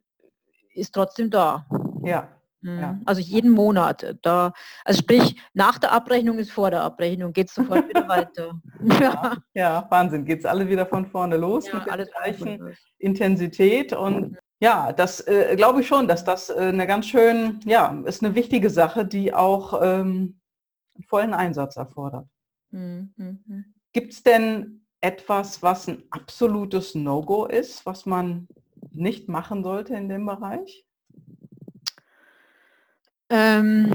[0.73, 1.67] ist trotzdem da.
[2.03, 2.29] Ja.
[2.61, 2.79] Mhm.
[2.79, 2.99] ja.
[3.05, 4.15] Also jeden Monat.
[4.21, 4.53] Da,
[4.85, 8.53] also sprich, nach der Abrechnung ist vor der Abrechnung, geht es sofort wieder weiter.
[9.01, 13.91] Ja, ja, Wahnsinn, geht es alle wieder von vorne los ja, mit der gleichen Intensität
[13.91, 14.37] und mhm.
[14.61, 18.35] ja, das äh, glaube ich schon, dass das äh, eine ganz schön, ja, ist eine
[18.35, 20.39] wichtige Sache, die auch ähm,
[21.03, 22.27] vollen Einsatz erfordert.
[22.71, 23.13] Mhm.
[23.17, 23.65] mhm.
[23.93, 28.47] Gibt es denn etwas, was ein absolutes No-Go ist, was man
[28.91, 30.85] nicht machen sollte in dem Bereich?
[33.29, 33.91] Ähm,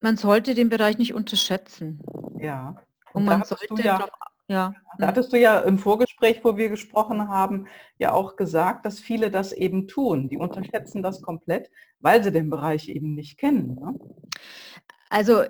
[0.00, 2.00] man sollte den Bereich nicht unterschätzen.
[2.38, 2.76] Ja.
[3.12, 4.08] Und, Und man sollte ja,
[4.48, 4.74] ja.
[4.98, 7.66] Da hattest du ja im Vorgespräch, wo wir gesprochen haben,
[7.98, 10.28] ja auch gesagt, dass viele das eben tun.
[10.28, 13.76] Die unterschätzen das komplett, weil sie den Bereich eben nicht kennen.
[13.76, 13.94] Ne?
[15.08, 15.44] Also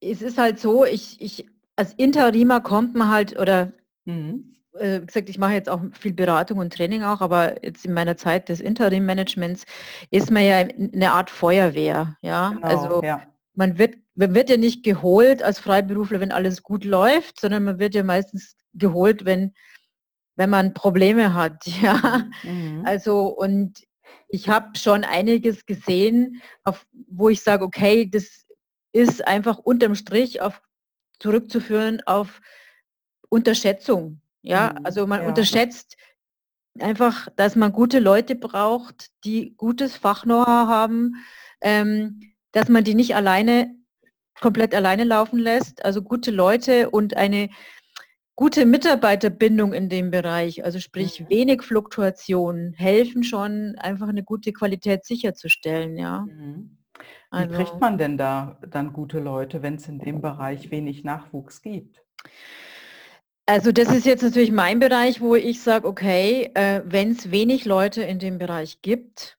[0.00, 3.72] es ist halt so, ich, ich als Interimer kommt man halt, oder
[4.04, 4.56] mhm.
[4.74, 8.16] äh, gesagt, ich mache jetzt auch viel Beratung und Training auch, aber jetzt in meiner
[8.16, 9.64] Zeit des Interimmanagements
[10.10, 12.16] ist man ja eine Art Feuerwehr.
[12.22, 13.22] Ja, genau, also ja.
[13.54, 17.78] man wird man wird ja nicht geholt als Freiberufler, wenn alles gut läuft, sondern man
[17.78, 19.54] wird ja meistens geholt, wenn
[20.36, 21.64] wenn man Probleme hat.
[21.82, 22.82] Ja, mhm.
[22.84, 23.84] also und
[24.28, 28.46] ich habe schon einiges gesehen, auf, wo ich sage, okay, das
[28.92, 30.62] ist einfach unterm Strich auf,
[31.18, 32.40] zurückzuführen auf
[33.28, 34.20] Unterschätzung.
[34.42, 35.28] Ja, mhm, also man ja.
[35.28, 35.96] unterschätzt
[36.78, 41.16] einfach, dass man gute Leute braucht, die gutes Fachknow-how haben,
[41.60, 42.20] ähm,
[42.52, 43.74] dass man die nicht alleine,
[44.40, 45.84] komplett alleine laufen lässt.
[45.84, 47.50] Also gute Leute und eine
[48.34, 51.28] gute Mitarbeiterbindung in dem Bereich, also sprich mhm.
[51.28, 55.98] wenig Fluktuation, helfen schon, einfach eine gute Qualität sicherzustellen.
[55.98, 56.22] Ja.
[56.22, 56.78] Mhm.
[57.30, 61.04] Wie also, kriegt man denn da dann gute Leute, wenn es in dem Bereich wenig
[61.04, 62.02] Nachwuchs gibt?
[63.46, 67.64] Also das ist jetzt natürlich mein Bereich, wo ich sage, okay, äh, wenn es wenig
[67.64, 69.38] Leute in dem Bereich gibt,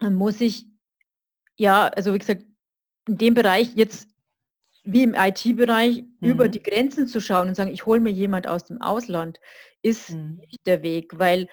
[0.00, 0.66] dann muss ich,
[1.56, 2.44] ja, also wie gesagt,
[3.08, 4.08] in dem Bereich jetzt
[4.84, 6.28] wie im IT-Bereich mhm.
[6.28, 9.40] über die Grenzen zu schauen und sagen, ich hole mir jemand aus dem Ausland,
[9.80, 10.40] ist mhm.
[10.40, 11.48] nicht der Weg, weil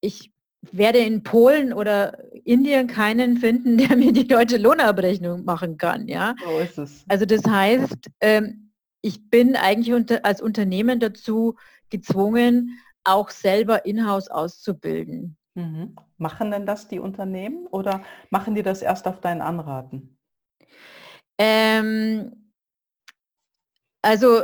[0.00, 0.33] ich
[0.72, 6.08] werde in Polen oder Indien keinen finden, der mir die deutsche Lohnabrechnung machen kann.
[6.08, 6.34] Ja?
[6.44, 7.04] So ist es.
[7.08, 11.56] Also das heißt, ähm, ich bin eigentlich unter, als Unternehmen dazu
[11.90, 15.36] gezwungen, auch selber in-house auszubilden.
[15.54, 15.94] Mhm.
[16.16, 20.16] Machen denn das die Unternehmen oder machen die das erst auf deinen Anraten?
[21.38, 22.50] Ähm,
[24.02, 24.42] also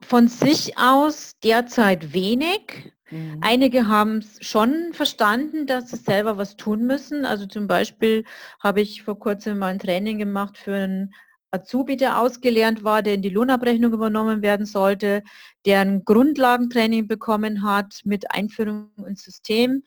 [0.00, 2.92] von sich aus derzeit wenig.
[3.10, 3.38] Mhm.
[3.40, 7.24] Einige haben es schon verstanden, dass sie selber was tun müssen.
[7.24, 8.24] Also zum Beispiel
[8.60, 11.14] habe ich vor kurzem mal ein Training gemacht für einen
[11.50, 15.22] Azubi, der ausgelernt war, der in die Lohnabrechnung übernommen werden sollte,
[15.64, 19.82] der ein Grundlagentraining bekommen hat mit Einführung ins System,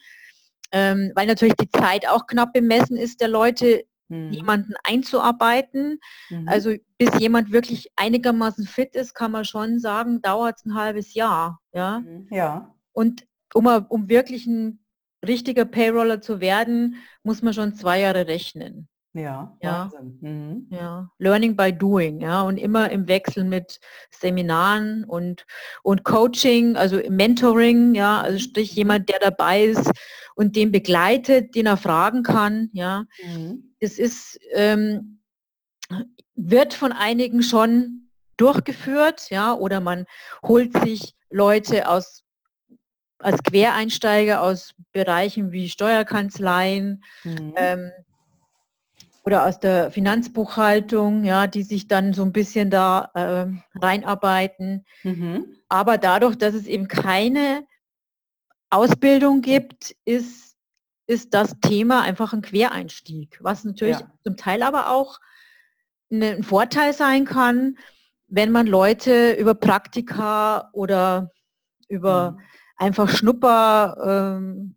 [0.71, 4.31] ähm, weil natürlich die Zeit auch knapp bemessen ist der Leute, mhm.
[4.31, 5.99] jemanden einzuarbeiten.
[6.29, 6.47] Mhm.
[6.47, 11.13] Also bis jemand wirklich einigermaßen fit ist, kann man schon sagen, dauert es ein halbes
[11.13, 11.59] Jahr.
[11.73, 11.99] Ja.
[11.99, 12.27] Mhm.
[12.31, 12.73] ja.
[12.93, 14.79] Und um, um wirklich ein
[15.25, 18.87] richtiger Payroller zu werden, muss man schon zwei Jahre rechnen.
[19.13, 19.91] Ja, ja.
[20.21, 20.67] Mhm.
[20.69, 21.11] ja.
[21.17, 25.45] Learning by doing, ja, und immer im Wechsel mit Seminaren und,
[25.83, 28.77] und Coaching, also Mentoring, ja, also sprich mhm.
[28.77, 29.91] jemand, der dabei ist
[30.35, 33.05] und den begleitet, den er fragen kann, ja.
[33.21, 33.75] Mhm.
[33.81, 35.19] Es ist, ähm,
[36.35, 40.05] wird von einigen schon durchgeführt, ja, oder man
[40.41, 42.20] holt sich Leute aus
[43.21, 47.53] als Quereinsteiger aus Bereichen wie Steuerkanzleien mhm.
[47.55, 47.91] ähm,
[49.23, 54.85] oder aus der Finanzbuchhaltung, ja, die sich dann so ein bisschen da äh, reinarbeiten.
[55.03, 55.45] Mhm.
[55.69, 57.65] Aber dadurch, dass es eben keine
[58.69, 60.57] Ausbildung gibt, ist,
[61.05, 64.11] ist das Thema einfach ein Quereinstieg, was natürlich ja.
[64.23, 65.19] zum Teil aber auch
[66.11, 67.77] ein Vorteil sein kann,
[68.27, 71.31] wenn man Leute über Praktika oder
[71.87, 72.39] über mhm.
[72.81, 74.75] Einfach Schnupper ähm,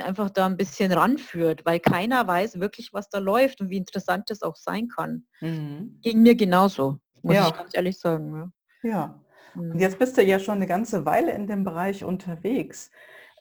[0.00, 4.30] einfach da ein bisschen ranführt, weil keiner weiß wirklich, was da läuft und wie interessant
[4.30, 5.26] das auch sein kann.
[5.40, 5.98] Mhm.
[6.00, 7.48] Ging mir genauso, muss ja.
[7.48, 8.52] ich ganz ehrlich sagen.
[8.82, 8.90] Ja.
[8.90, 9.20] ja.
[9.54, 9.78] Und mhm.
[9.78, 12.90] jetzt bist du ja schon eine ganze Weile in dem Bereich unterwegs.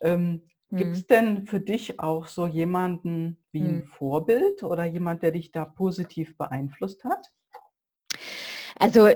[0.02, 1.08] Ähm, Gibt es mhm.
[1.08, 3.84] denn für dich auch so jemanden wie ein mhm.
[3.86, 7.32] Vorbild oder jemand, der dich da positiv beeinflusst hat?
[8.76, 9.10] Also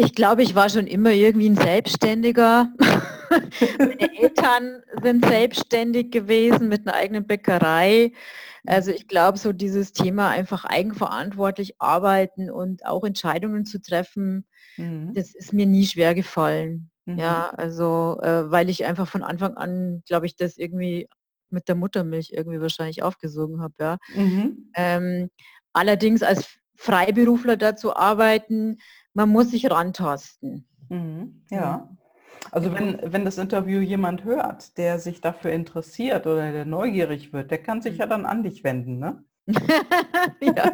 [0.00, 2.72] ich glaube, ich war schon immer irgendwie ein Selbstständiger.
[3.78, 8.12] Meine Eltern sind selbstständig gewesen mit einer eigenen Bäckerei.
[8.64, 15.14] Also ich glaube, so dieses Thema einfach eigenverantwortlich arbeiten und auch Entscheidungen zu treffen, mhm.
[15.14, 16.90] das ist mir nie schwer gefallen.
[17.04, 17.18] Mhm.
[17.18, 21.08] Ja, also äh, weil ich einfach von Anfang an, glaube ich, das irgendwie
[21.50, 23.74] mit der Muttermilch irgendwie wahrscheinlich aufgesogen habe.
[23.80, 23.96] Ja.
[24.14, 24.70] Mhm.
[24.76, 25.30] Ähm,
[25.72, 28.78] allerdings als Freiberufler dazu arbeiten,
[29.14, 30.66] man muss sich rantasten.
[30.88, 31.44] Mhm.
[31.50, 31.88] Ja.
[32.50, 37.50] Also wenn, wenn das Interview jemand hört, der sich dafür interessiert oder der neugierig wird,
[37.50, 39.24] der kann sich ja dann an dich wenden, ne?
[40.40, 40.72] ja.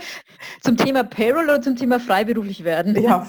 [0.61, 3.01] Zum Thema Payroll oder zum Thema freiberuflich werden?
[3.01, 3.27] Ja,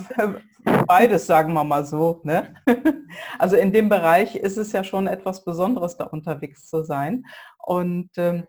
[0.87, 2.21] beides sagen wir mal so.
[2.23, 2.53] Ne?
[3.39, 7.23] Also in dem Bereich ist es ja schon etwas Besonderes, da unterwegs zu sein.
[7.59, 8.45] Und ähm,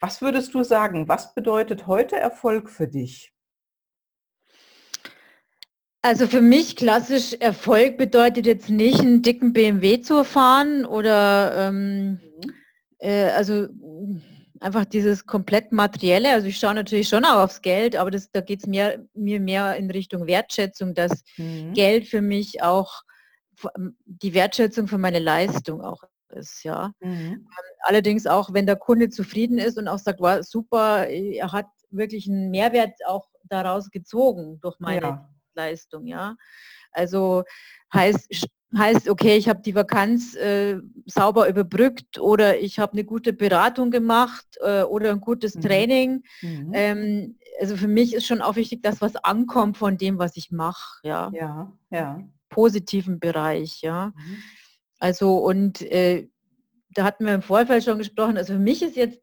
[0.00, 3.32] was würdest du sagen, was bedeutet heute Erfolg für dich?
[6.02, 12.10] Also für mich klassisch Erfolg bedeutet jetzt nicht einen dicken BMW zu fahren oder ähm,
[12.10, 12.20] mhm.
[12.98, 13.66] äh, also
[14.60, 16.32] einfach dieses komplett materielle.
[16.32, 19.40] Also ich schaue natürlich schon auch aufs Geld, aber das, da geht es mir, mir
[19.40, 21.72] mehr in Richtung Wertschätzung, dass mhm.
[21.74, 23.02] Geld für mich auch
[24.06, 26.92] die Wertschätzung für meine Leistung auch ist, ja.
[27.00, 27.10] Mhm.
[27.10, 27.46] Ähm,
[27.82, 32.28] allerdings auch, wenn der Kunde zufrieden ist und auch sagt, war super, er hat wirklich
[32.28, 35.28] einen Mehrwert auch daraus gezogen durch meine ja.
[35.58, 36.36] Leistung, ja.
[36.92, 37.44] Also
[37.92, 43.32] heißt, heißt okay, ich habe die Vakanz äh, sauber überbrückt oder ich habe eine gute
[43.32, 45.60] Beratung gemacht äh, oder ein gutes mhm.
[45.60, 46.22] Training.
[46.42, 46.70] Mhm.
[46.72, 50.50] Ähm, also für mich ist schon auch wichtig, dass was ankommt von dem, was ich
[50.50, 51.30] mache, ja.
[51.34, 52.20] Ja, ja.
[52.48, 54.12] Positiven Bereich, ja.
[54.16, 54.42] Mhm.
[54.98, 56.28] Also und äh,
[56.90, 59.20] da hatten wir im Vorfeld schon gesprochen, also für mich ist jetzt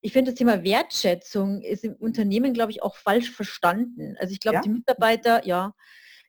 [0.00, 4.16] ich finde das Thema Wertschätzung ist im Unternehmen, glaube ich, auch falsch verstanden.
[4.18, 4.60] Also ich glaube, ja?
[4.62, 5.74] die Mitarbeiter, ja,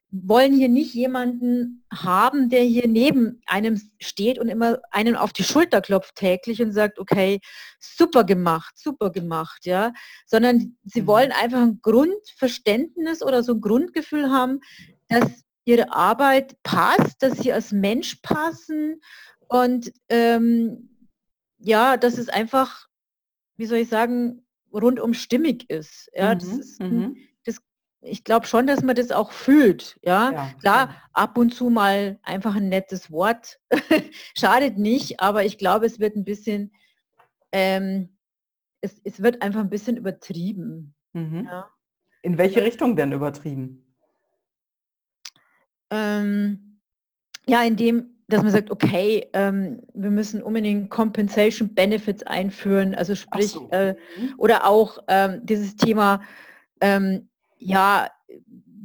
[0.09, 5.43] wollen hier nicht jemanden haben, der hier neben einem steht und immer einen auf die
[5.43, 7.39] Schulter klopft täglich und sagt, okay,
[7.79, 9.91] super gemacht, super gemacht, ja,
[10.25, 11.07] sondern sie mhm.
[11.07, 14.61] wollen einfach ein Grundverständnis oder so ein Grundgefühl haben,
[15.09, 19.01] dass ihre Arbeit passt, dass sie als Mensch passen
[19.49, 20.89] und ähm,
[21.59, 22.87] ja, dass es einfach
[23.57, 26.09] wie soll ich sagen, rundum stimmig ist.
[26.13, 27.17] Ja, mhm, das ist mhm.
[27.45, 27.61] das,
[28.01, 29.99] ich glaube schon, dass man das auch fühlt.
[30.03, 31.01] Ja, ja klar, ja.
[31.13, 33.59] ab und zu mal einfach ein nettes Wort
[34.37, 36.71] schadet nicht, aber ich glaube, es wird ein bisschen,
[37.51, 38.17] ähm,
[38.81, 40.95] es, es wird einfach ein bisschen übertrieben.
[41.13, 41.45] Mhm.
[41.45, 41.69] Ja.
[42.21, 43.83] In welche Richtung denn übertrieben?
[45.89, 46.79] Ähm,
[47.47, 53.51] ja, indem dass man sagt, okay, ähm, wir müssen unbedingt Compensation Benefits einführen, also sprich,
[53.51, 53.69] so.
[53.71, 54.33] äh, mhm.
[54.37, 56.21] oder auch ähm, dieses Thema,
[56.81, 58.09] ähm, ja,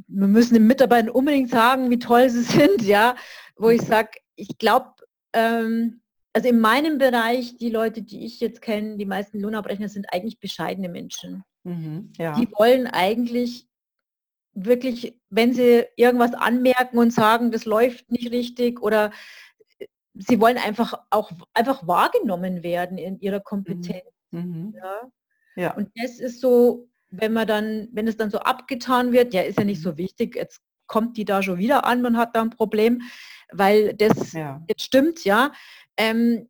[0.07, 3.15] wir müssen den Mitarbeitern unbedingt sagen, wie toll sie sind, ja,
[3.57, 4.93] wo ich sage, ich glaube,
[5.33, 6.01] ähm,
[6.31, 10.39] also in meinem Bereich, die Leute, die ich jetzt kenne, die meisten Lohnabrechner sind eigentlich
[10.39, 11.43] bescheidene Menschen.
[11.63, 12.33] Mhm, ja.
[12.39, 13.67] Die wollen eigentlich
[14.53, 19.11] wirklich, wenn sie irgendwas anmerken und sagen, das läuft nicht richtig oder
[19.79, 23.43] äh, sie wollen einfach auch einfach wahrgenommen werden in ihrer mhm.
[23.43, 24.03] Kompetenz.
[24.31, 24.75] Mhm.
[24.77, 25.01] Ja?
[25.55, 25.75] ja.
[25.75, 29.57] Und das ist so, wenn man dann, wenn es dann so abgetan wird, ja, ist
[29.57, 29.97] ja nicht so mhm.
[29.97, 33.01] wichtig, jetzt kommt die da schon wieder an, man hat da ein Problem,
[33.51, 34.61] weil das ja.
[34.67, 35.51] jetzt stimmt, ja.
[35.97, 36.49] Ähm,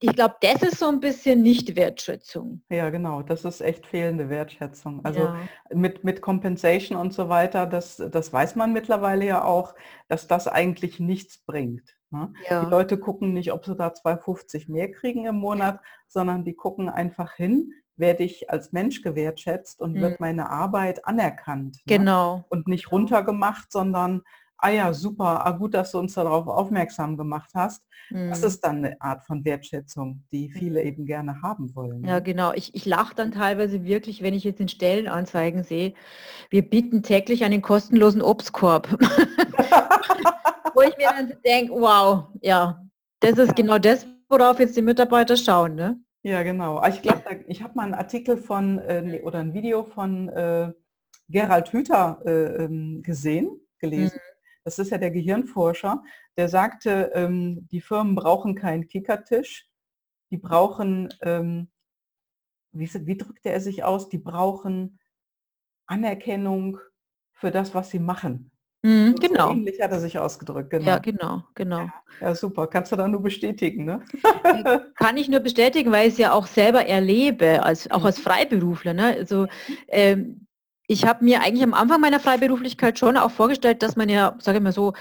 [0.00, 2.62] ich glaube, das ist so ein bisschen nicht Wertschätzung.
[2.70, 5.04] Ja, genau, das ist echt fehlende Wertschätzung.
[5.04, 5.36] Also ja.
[5.74, 9.74] mit, mit Compensation und so weiter, das, das weiß man mittlerweile ja auch,
[10.08, 11.96] dass das eigentlich nichts bringt.
[12.10, 12.32] Ne?
[12.48, 12.64] Ja.
[12.64, 16.88] Die Leute gucken nicht, ob sie da 2,50 mehr kriegen im Monat, sondern die gucken
[16.88, 20.00] einfach hin, werde ich als Mensch gewertschätzt und mhm.
[20.00, 21.76] wird meine Arbeit anerkannt.
[21.84, 21.98] Ne?
[21.98, 22.44] Genau.
[22.48, 24.22] Und nicht runtergemacht, sondern
[24.60, 27.82] ah ja, super, ah, gut, dass du uns darauf aufmerksam gemacht hast.
[28.10, 28.30] Mhm.
[28.30, 32.04] Das ist dann eine Art von Wertschätzung, die viele eben gerne haben wollen.
[32.04, 32.22] Ja, ne?
[32.22, 32.52] genau.
[32.52, 35.94] Ich, ich lache dann teilweise wirklich, wenn ich jetzt in Stellenanzeigen sehe,
[36.50, 38.88] wir bieten täglich einen kostenlosen Obstkorb.
[40.74, 42.84] Wo ich mir dann denke, wow, ja,
[43.20, 46.00] das ist genau das, worauf jetzt die Mitarbeiter schauen, ne?
[46.22, 46.78] Ja, genau.
[46.78, 50.70] Ah, ich glaube, ich habe mal einen Artikel von äh, oder ein Video von äh,
[51.28, 54.16] Gerald Hüther äh, ähm, gesehen, gelesen.
[54.16, 54.29] Mhm.
[54.64, 56.02] Das ist ja der Gehirnforscher,
[56.36, 59.68] der sagte, ähm, die Firmen brauchen keinen Kickertisch,
[60.30, 61.68] die brauchen, ähm,
[62.72, 64.98] wie, wie drückte er sich aus, die brauchen
[65.86, 66.78] Anerkennung
[67.32, 68.50] für das, was sie machen.
[68.82, 69.50] Mhm, genau.
[69.50, 70.86] Ähnlich hat er sich ausgedrückt, genau.
[70.86, 71.80] Ja, genau, genau.
[71.80, 72.66] Ja, ja super.
[72.66, 74.02] Kannst du da nur bestätigen, ne?
[74.94, 78.22] Kann ich nur bestätigen, weil ich es ja auch selber erlebe, als, auch als mhm.
[78.22, 78.94] Freiberufler.
[78.94, 79.16] Ne?
[79.18, 79.48] Also
[79.88, 80.46] ähm,
[80.90, 84.58] ich habe mir eigentlich am Anfang meiner Freiberuflichkeit schon auch vorgestellt, dass man ja, sage
[84.58, 84.92] ich mal so,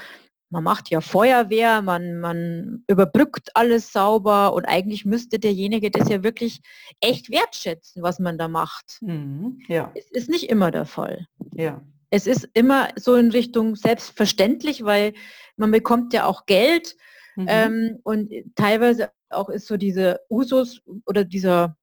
[0.52, 6.24] man macht ja Feuerwehr, man, man überbrückt alles sauber und eigentlich müsste derjenige das ja
[6.24, 6.62] wirklich
[7.02, 8.98] echt wertschätzen, was man da macht.
[9.02, 9.92] Mhm, ja.
[9.96, 11.28] Es ist nicht immer der Fall.
[11.54, 15.14] Ja es ist immer so in Richtung selbstverständlich, weil
[15.58, 16.96] man bekommt ja auch Geld
[17.36, 17.46] mhm.
[17.48, 21.78] ähm, und teilweise auch ist so diese Usus oder dieser,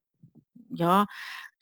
[0.71, 1.07] ja,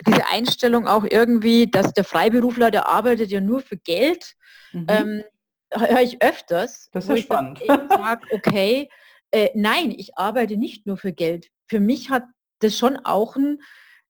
[0.06, 4.34] diese Einstellung auch irgendwie, dass der Freiberufler, der arbeitet ja nur für Geld,
[4.72, 4.86] mhm.
[4.88, 5.24] ähm,
[5.72, 6.88] höre ich öfters.
[6.92, 7.60] Das ist spannend.
[7.60, 8.88] Ich sage, okay,
[9.30, 11.48] äh, nein, ich arbeite nicht nur für Geld.
[11.68, 12.24] Für mich hat
[12.60, 13.58] das schon auch ein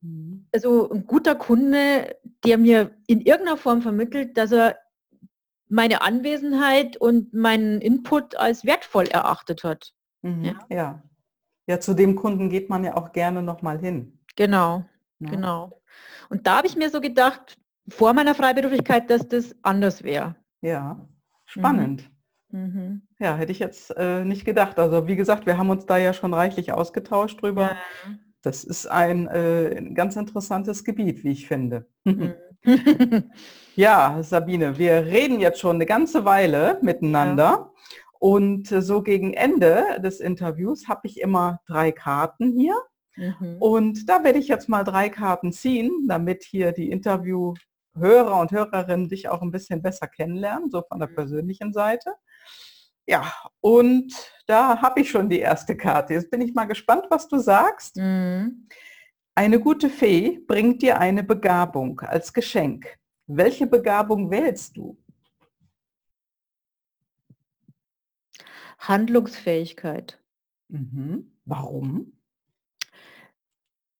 [0.04, 0.46] Mhm.
[0.52, 4.78] Also ein guter Kunde, der mir in irgendeiner Form vermittelt, dass er
[5.68, 9.92] meine Anwesenheit und meinen Input als wertvoll erachtet hat.
[10.22, 10.44] Mhm.
[10.44, 10.58] Ja.
[10.68, 11.02] ja.
[11.66, 11.80] ja.
[11.80, 14.20] zu dem Kunden geht man ja auch gerne nochmal hin.
[14.36, 14.84] Genau,
[15.20, 15.30] ja.
[15.30, 15.82] genau.
[16.28, 20.36] Und da habe ich mir so gedacht, vor meiner Freiberuflichkeit, dass das anders wäre.
[20.60, 21.06] Ja,
[21.44, 22.10] spannend.
[22.48, 22.60] Mhm.
[22.60, 23.02] mhm.
[23.18, 24.78] Ja, hätte ich jetzt äh, nicht gedacht.
[24.78, 27.62] Also wie gesagt, wir haben uns da ja schon reichlich ausgetauscht drüber.
[27.62, 28.14] Ja.
[28.42, 31.86] Das ist ein, äh, ganz interessantes Gebiet, wie ich finde.
[32.04, 32.34] Mhm.
[33.74, 37.44] ja, Sabine, wir reden jetzt schon eine ganze Weile miteinander.
[37.44, 37.70] Ja.
[38.18, 42.74] Und äh, so gegen Ende des Interviews habe ich immer drei Karten hier.
[43.16, 43.56] Mhm.
[43.60, 49.08] Und da werde ich jetzt mal drei Karten ziehen, damit hier die Interviewhörer und Hörerinnen
[49.08, 51.14] dich auch ein bisschen besser kennenlernen, so von der mhm.
[51.14, 52.14] persönlichen Seite.
[53.06, 54.12] Ja, und
[54.46, 56.14] da habe ich schon die erste Karte.
[56.14, 57.96] Jetzt bin ich mal gespannt, was du sagst.
[57.96, 58.68] Mhm.
[59.34, 62.98] Eine gute Fee bringt dir eine Begabung als Geschenk.
[63.26, 64.96] Welche Begabung wählst du?
[68.78, 70.22] Handlungsfähigkeit.
[70.68, 71.32] Mhm.
[71.44, 72.12] Warum?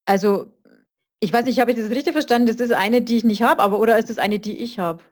[0.07, 0.53] Also,
[1.21, 2.49] ich weiß nicht, habe ich das richtig verstanden?
[2.49, 5.03] Das ist eine, die ich nicht habe, aber oder ist das eine, die ich habe?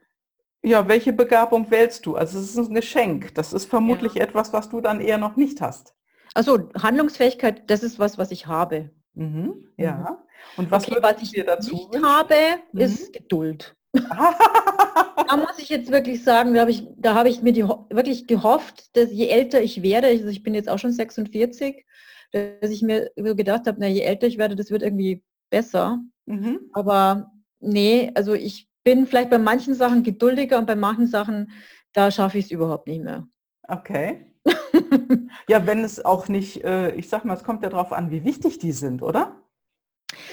[0.62, 2.14] Ja, welche Begabung wählst du?
[2.14, 3.34] Also es ist ein Geschenk.
[3.34, 4.22] Das ist vermutlich ja.
[4.22, 5.94] etwas, was du dann eher noch nicht hast.
[6.34, 8.90] Also Handlungsfähigkeit, das ist was, was ich habe.
[9.14, 9.96] Mhm, ja.
[9.96, 10.16] Mhm.
[10.56, 12.34] Und was, okay, was ich dir dazu nicht habe,
[12.72, 12.80] mhm.
[12.80, 13.74] ist Geduld.
[13.92, 18.26] da muss ich jetzt wirklich sagen, da habe ich, da habe ich mir die, wirklich
[18.26, 21.84] gehofft, dass je älter ich werde, also ich bin jetzt auch schon 46,
[22.32, 26.00] dass ich mir gedacht habe, na, je älter ich werde, das wird irgendwie besser.
[26.26, 26.60] Mhm.
[26.72, 31.52] Aber nee, also ich bin vielleicht bei manchen Sachen geduldiger und bei manchen Sachen,
[31.92, 33.28] da schaffe ich es überhaupt nicht mehr.
[33.68, 34.26] Okay.
[35.48, 38.24] ja, wenn es auch nicht, äh, ich sag mal, es kommt ja darauf an, wie
[38.24, 39.36] wichtig die sind, oder?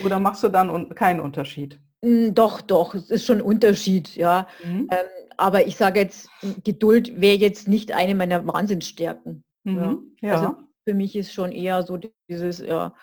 [0.04, 1.80] Oder machst du dann keinen Unterschied?
[2.04, 4.48] Hm, doch, doch, es ist schon ein Unterschied, ja.
[4.64, 4.88] Mhm.
[4.90, 5.06] Ähm,
[5.38, 6.30] aber ich sage jetzt,
[6.64, 9.44] Geduld wäre jetzt nicht eine meiner Wahnsinnsstärken.
[9.64, 10.16] Mhm.
[10.22, 10.28] Ja.
[10.28, 10.34] ja.
[10.34, 12.96] Also für mich ist schon eher so dieses, ja,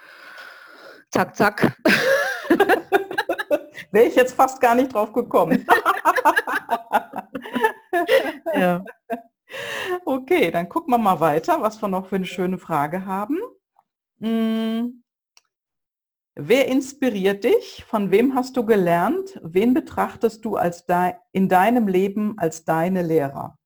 [1.12, 1.76] zack, zack.
[3.92, 5.64] Wäre ich jetzt fast gar nicht drauf gekommen.
[8.54, 8.82] ja.
[10.04, 13.38] Okay, dann gucken wir mal weiter, was wir noch für eine schöne Frage haben.
[14.18, 15.04] Hm.
[16.34, 17.84] Wer inspiriert dich?
[17.86, 19.40] Von wem hast du gelernt?
[19.44, 23.56] Wen betrachtest du als de in deinem Leben als deine Lehrer?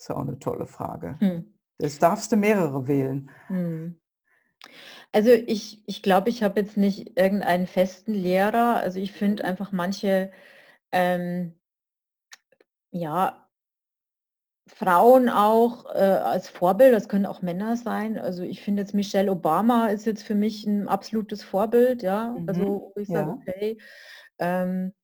[0.00, 1.16] Das ist auch eine tolle Frage.
[1.18, 1.52] Hm.
[2.00, 3.30] Darfst du mehrere wählen.
[3.48, 4.00] Hm.
[5.12, 8.76] Also ich, ich glaube, ich habe jetzt nicht irgendeinen festen Lehrer.
[8.76, 10.32] Also ich finde einfach manche,
[10.90, 11.52] ähm,
[12.92, 13.46] ja,
[14.68, 18.16] Frauen auch äh, als Vorbild, das können auch Männer sein.
[18.16, 22.34] Also ich finde jetzt Michelle Obama ist jetzt für mich ein absolutes Vorbild, ja.
[22.46, 23.34] Also mhm, ich sage, ja.
[23.34, 23.78] okay,
[24.38, 24.94] ähm,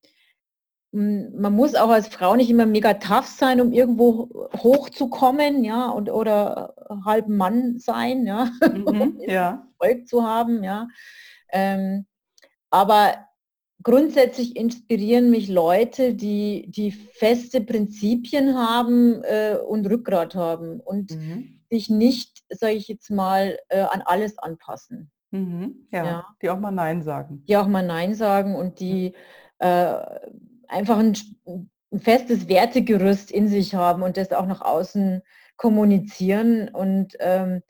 [0.91, 6.09] man muss auch als Frau nicht immer mega tough sein, um irgendwo hochzukommen, ja, und
[6.09, 6.73] oder
[7.05, 9.67] halb Mann sein, ja, mhm, ja.
[9.79, 10.87] Erfolg zu haben, ja.
[11.51, 12.05] Ähm,
[12.69, 13.27] aber
[13.83, 21.61] grundsätzlich inspirieren mich Leute, die, die feste Prinzipien haben äh, und Rückgrat haben und mhm.
[21.69, 25.11] sich nicht, sage ich jetzt mal, äh, an alles anpassen.
[25.31, 27.43] Mhm, ja, ja, die auch mal Nein sagen.
[27.47, 29.13] Die auch mal Nein sagen und die
[29.59, 29.97] äh,
[30.67, 35.21] einfach ein, ein festes Wertegerüst in sich haben und das auch nach außen
[35.55, 37.63] kommunizieren und ähm,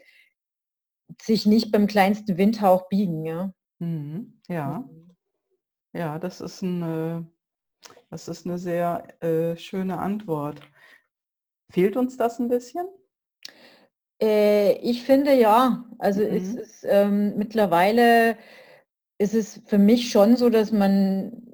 [1.21, 3.25] sich nicht beim kleinsten Windhauch biegen.
[3.25, 4.41] Ja, mhm.
[4.47, 4.87] ja.
[5.93, 7.23] ja das, ist ein, äh,
[8.09, 10.61] das ist eine sehr äh, schöne Antwort.
[11.69, 12.87] Fehlt uns das ein bisschen?
[14.21, 15.85] Äh, ich finde ja.
[15.99, 16.35] Also mhm.
[16.35, 18.37] es ist ähm, mittlerweile
[19.19, 21.46] ist es für mich schon so, dass man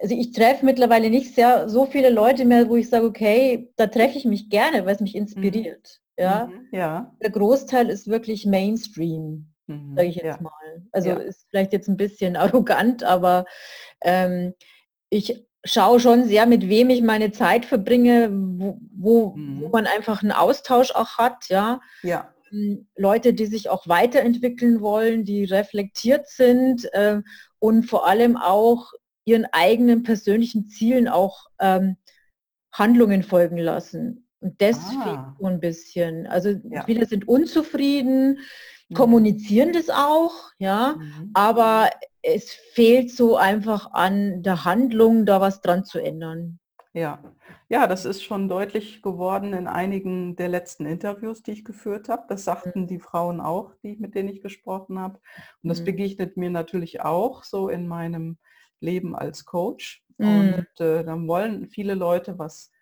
[0.00, 3.86] also ich treffe mittlerweile nicht sehr so viele Leute mehr, wo ich sage, okay, da
[3.86, 6.00] treffe ich mich gerne, weil es mich inspiriert.
[6.16, 6.22] Mhm.
[6.22, 6.46] Ja?
[6.46, 6.68] Mhm.
[6.72, 7.14] ja.
[7.22, 9.94] Der Großteil ist wirklich Mainstream, mhm.
[9.96, 10.40] sage ich jetzt ja.
[10.40, 10.82] mal.
[10.92, 11.16] Also ja.
[11.16, 13.44] ist vielleicht jetzt ein bisschen arrogant, aber
[14.02, 14.54] ähm,
[15.10, 19.62] ich schaue schon sehr, mit wem ich meine Zeit verbringe, wo, wo, mhm.
[19.62, 21.80] wo man einfach einen Austausch auch hat, ja.
[22.02, 22.32] Ja.
[22.52, 27.20] Ähm, Leute, die sich auch weiterentwickeln wollen, die reflektiert sind äh,
[27.58, 28.92] und vor allem auch
[29.28, 31.96] ihren eigenen persönlichen Zielen auch ähm,
[32.72, 34.26] Handlungen folgen lassen.
[34.40, 35.02] Und das ah.
[35.02, 36.26] fehlt so ein bisschen.
[36.26, 36.84] Also ja.
[36.84, 38.38] viele sind unzufrieden,
[38.88, 38.94] mhm.
[38.94, 41.30] kommunizieren das auch, ja, mhm.
[41.34, 41.90] aber
[42.22, 46.58] es fehlt so einfach an der Handlung, da was dran zu ändern.
[46.94, 47.22] Ja.
[47.68, 52.24] ja, das ist schon deutlich geworden in einigen der letzten Interviews, die ich geführt habe.
[52.28, 52.86] Das sagten mhm.
[52.86, 55.20] die Frauen auch, die, mit denen ich gesprochen habe.
[55.62, 55.84] Und das mhm.
[55.84, 58.38] begegnet mir natürlich auch so in meinem
[58.80, 60.02] Leben als Coach.
[60.18, 60.54] Mhm.
[60.54, 62.72] Und äh, dann wollen viele Leute was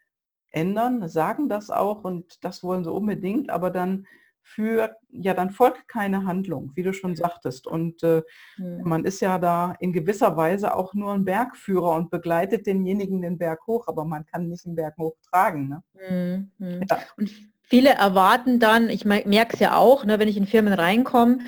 [0.51, 4.07] ändern, sagen das auch und das wollen sie unbedingt, aber dann
[4.43, 7.67] für, ja, dann folgt keine Handlung, wie du schon sagtest.
[7.67, 8.23] Und äh,
[8.57, 8.83] mhm.
[8.85, 13.39] man ist ja da in gewisser Weise auch nur ein Bergführer und begleitet denjenigen den
[13.39, 15.69] Berg hoch, aber man kann nicht den Berg hochtragen.
[15.69, 15.83] Ne?
[16.09, 16.51] Mhm.
[16.59, 16.85] mhm.
[16.89, 16.99] Ja.
[17.17, 17.33] Und
[17.67, 21.39] viele erwarten dann, ich merke es ja auch, ne, wenn ich in Firmen reinkomme,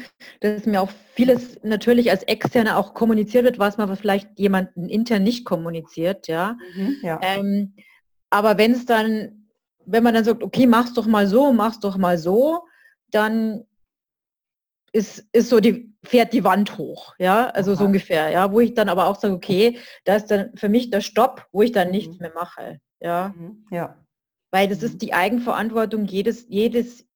[0.40, 5.22] dass mir auch vieles natürlich als Externe auch kommuniziert wird, was man vielleicht jemanden intern
[5.22, 6.56] nicht kommuniziert, ja.
[6.74, 7.20] Mhm, ja.
[7.22, 7.74] Ähm,
[8.30, 9.48] aber wenn es dann,
[9.86, 12.66] wenn man dann sagt, okay, mach's doch mal so, mach's doch mal so,
[13.10, 13.64] dann
[14.92, 17.78] ist, ist so die, fährt die Wand hoch, ja, also Aha.
[17.78, 20.90] so ungefähr, ja, wo ich dann aber auch sage, okay, da ist dann für mich
[20.90, 21.94] der Stopp, wo ich dann mhm.
[21.94, 23.32] nichts mehr mache, ja.
[23.36, 23.66] Mhm.
[23.70, 23.96] Ja.
[24.50, 24.98] Weil das ist mhm.
[24.98, 27.06] die Eigenverantwortung jedes, jedes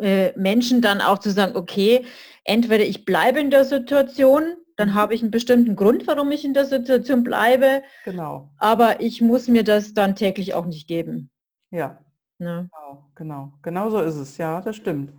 [0.00, 2.04] äh, Menschen dann auch zu sagen, okay,
[2.44, 4.94] entweder ich bleibe in der Situation, dann mhm.
[4.94, 7.82] habe ich einen bestimmten Grund, warum ich in der Situation bleibe.
[8.04, 8.50] Genau.
[8.58, 11.30] Aber ich muss mir das dann täglich auch nicht geben.
[11.70, 11.98] Ja.
[12.38, 12.68] Ne?
[12.72, 13.52] Genau, genau.
[13.62, 14.36] Genau so ist es.
[14.38, 15.12] Ja, das stimmt.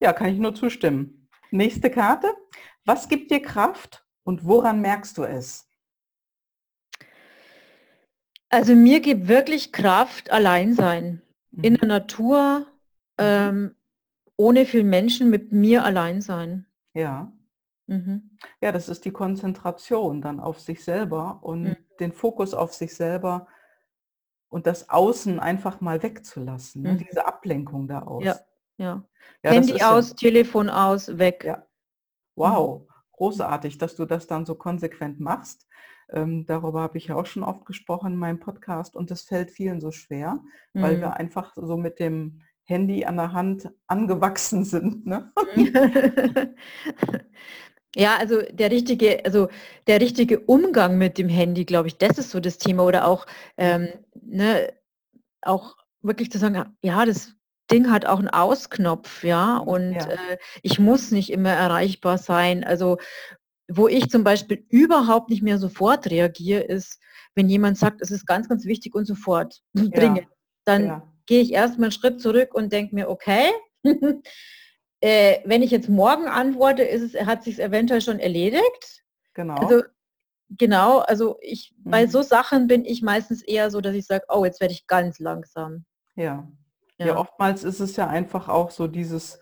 [0.00, 1.28] Ja, kann ich nur zustimmen.
[1.50, 2.28] Nächste Karte.
[2.84, 5.68] Was gibt dir Kraft und woran merkst du es?
[8.54, 11.22] Also mir gibt wirklich Kraft allein sein.
[11.50, 11.64] Mhm.
[11.64, 12.64] In der Natur, mhm.
[13.18, 13.74] ähm,
[14.36, 16.66] ohne viel Menschen, mit mir allein sein.
[16.92, 17.32] Ja.
[17.86, 18.30] Mhm.
[18.60, 21.76] Ja, das ist die Konzentration dann auf sich selber und mhm.
[21.98, 23.48] den Fokus auf sich selber
[24.48, 26.92] und das Außen einfach mal wegzulassen, ne?
[26.92, 26.98] Mhm.
[26.98, 28.22] diese Ablenkung da aus.
[28.24, 28.38] Ja,
[28.76, 29.04] ja.
[29.42, 31.42] ja Handy aus, ja, Telefon aus, weg.
[31.44, 31.66] Ja.
[32.36, 32.86] Wow, mhm.
[33.12, 35.66] großartig, dass du das dann so konsequent machst.
[36.10, 39.50] Ähm, darüber habe ich ja auch schon oft gesprochen in meinem Podcast und das fällt
[39.50, 40.40] vielen so schwer,
[40.72, 41.14] weil wir mhm.
[41.14, 45.06] einfach so mit dem Handy an der Hand angewachsen sind.
[45.06, 45.32] Ne?
[47.96, 49.48] Ja, also der richtige, also
[49.86, 52.84] der richtige Umgang mit dem Handy, glaube ich, das ist so das Thema.
[52.84, 53.26] Oder auch,
[53.56, 53.88] ähm,
[54.20, 54.72] ne,
[55.42, 57.34] auch wirklich zu sagen, ja, das
[57.70, 60.06] Ding hat auch einen Ausknopf, ja, und ja.
[60.06, 62.64] Äh, ich muss nicht immer erreichbar sein.
[62.64, 62.98] Also
[63.68, 67.00] wo ich zum Beispiel überhaupt nicht mehr sofort reagiere, ist,
[67.34, 69.84] wenn jemand sagt, es ist ganz, ganz wichtig und sofort ja.
[69.88, 70.28] dringend.
[70.64, 71.12] Dann ja.
[71.26, 73.50] gehe ich erstmal einen Schritt zurück und denke mir, okay,
[75.00, 79.04] äh, wenn ich jetzt morgen antworte, ist es, hat sich eventuell schon erledigt.
[79.34, 79.54] Genau.
[79.54, 79.82] Also,
[80.50, 81.90] genau, also ich, mhm.
[81.90, 84.86] bei so Sachen bin ich meistens eher so, dass ich sage, oh, jetzt werde ich
[84.86, 85.84] ganz langsam.
[86.16, 86.48] Ja.
[86.98, 87.06] ja.
[87.06, 87.16] ja.
[87.16, 89.40] oftmals ist es ja einfach auch so dieses,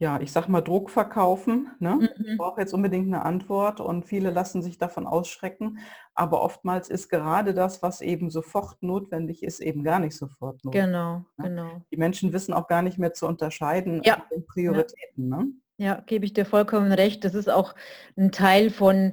[0.00, 1.72] ja, ich sag mal Druck verkaufen.
[1.78, 2.10] Ne?
[2.16, 2.26] Mhm.
[2.26, 5.78] Ich brauche jetzt unbedingt eine Antwort und viele lassen sich davon ausschrecken.
[6.14, 10.86] Aber oftmals ist gerade das, was eben sofort notwendig ist, eben gar nicht sofort notwendig.
[10.86, 11.44] Genau, ne?
[11.44, 11.82] genau.
[11.92, 14.24] Die Menschen wissen auch gar nicht mehr zu unterscheiden ja.
[14.32, 15.30] den Prioritäten.
[15.30, 15.36] Ja.
[15.36, 15.48] Ne?
[15.76, 17.22] ja, gebe ich dir vollkommen recht.
[17.22, 17.74] Das ist auch
[18.16, 19.12] ein Teil von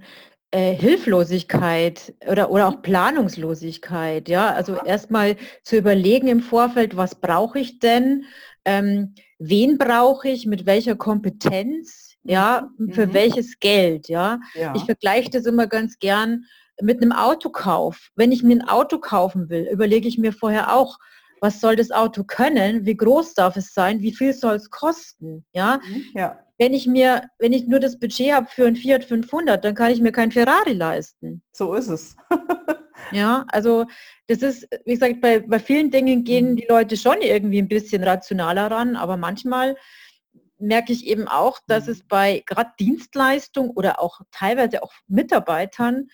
[0.52, 4.30] äh, Hilflosigkeit oder, oder auch Planungslosigkeit.
[4.30, 8.24] Ja, also erstmal zu überlegen im Vorfeld, was brauche ich denn?
[8.68, 13.14] ähm, wen brauche ich, mit welcher Kompetenz, ja, für mhm.
[13.14, 14.40] welches Geld, ja?
[14.54, 14.74] ja.
[14.76, 16.46] Ich vergleiche das immer ganz gern
[16.82, 18.10] mit einem Autokauf.
[18.16, 20.98] Wenn ich mir ein Auto kaufen will, überlege ich mir vorher auch,
[21.40, 25.46] was soll das Auto können, wie groß darf es sein, wie viel soll es kosten,
[25.54, 25.80] ja?
[25.88, 26.04] Mhm.
[26.16, 26.40] ja.
[26.58, 29.92] Wenn ich mir, wenn ich nur das Budget habe für ein Fiat 500, dann kann
[29.92, 31.44] ich mir kein Ferrari leisten.
[31.52, 32.16] So ist es.
[33.12, 33.86] ja, also
[34.28, 36.56] das ist, wie gesagt, bei, bei vielen Dingen gehen mhm.
[36.58, 39.76] die Leute schon irgendwie ein bisschen rationaler ran, aber manchmal
[40.60, 41.92] merke ich eben auch, dass mhm.
[41.92, 46.08] es bei gerade Dienstleistung oder auch teilweise auch Mitarbeitern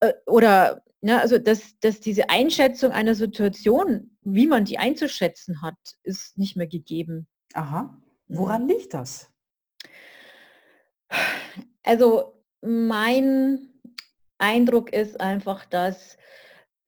[0.00, 5.76] äh, oder ja, also dass, dass diese Einschätzung einer Situation, wie man die einzuschätzen hat,
[6.02, 7.28] ist nicht mehr gegeben.
[7.54, 7.96] Aha.
[8.26, 8.68] Woran mhm.
[8.68, 9.30] liegt das?
[11.82, 13.68] Also mein
[14.38, 16.16] Eindruck ist einfach, dass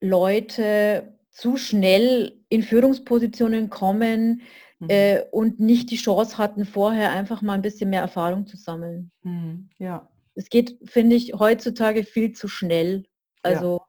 [0.00, 4.42] Leute zu schnell in Führungspositionen kommen
[4.78, 4.88] mhm.
[4.88, 9.10] äh, und nicht die Chance hatten, vorher einfach mal ein bisschen mehr Erfahrung zu sammeln.
[9.22, 9.70] Mhm.
[9.78, 10.08] Ja.
[10.34, 13.04] Es geht, finde ich, heutzutage viel zu schnell.
[13.42, 13.82] Also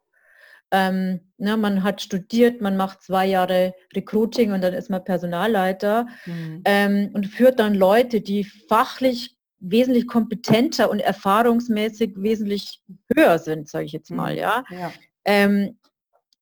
[0.72, 0.90] ja.
[0.90, 6.08] ähm, ne, man hat studiert, man macht zwei Jahre Recruiting und dann ist man Personalleiter
[6.26, 6.62] mhm.
[6.66, 12.82] ähm, und führt dann Leute, die fachlich wesentlich kompetenter und erfahrungsmäßig wesentlich
[13.16, 14.40] höher sind, sage ich jetzt mal, mhm.
[14.40, 14.64] ja.
[14.70, 14.92] ja.
[15.24, 15.78] Ähm,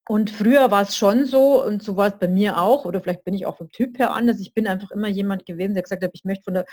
[0.08, 3.24] und früher war es schon so, und so war es bei mir auch, oder vielleicht
[3.26, 6.04] bin ich auch vom Typ her anders, ich bin einfach immer jemand gewesen, der gesagt
[6.04, 6.66] hat, ich möchte von der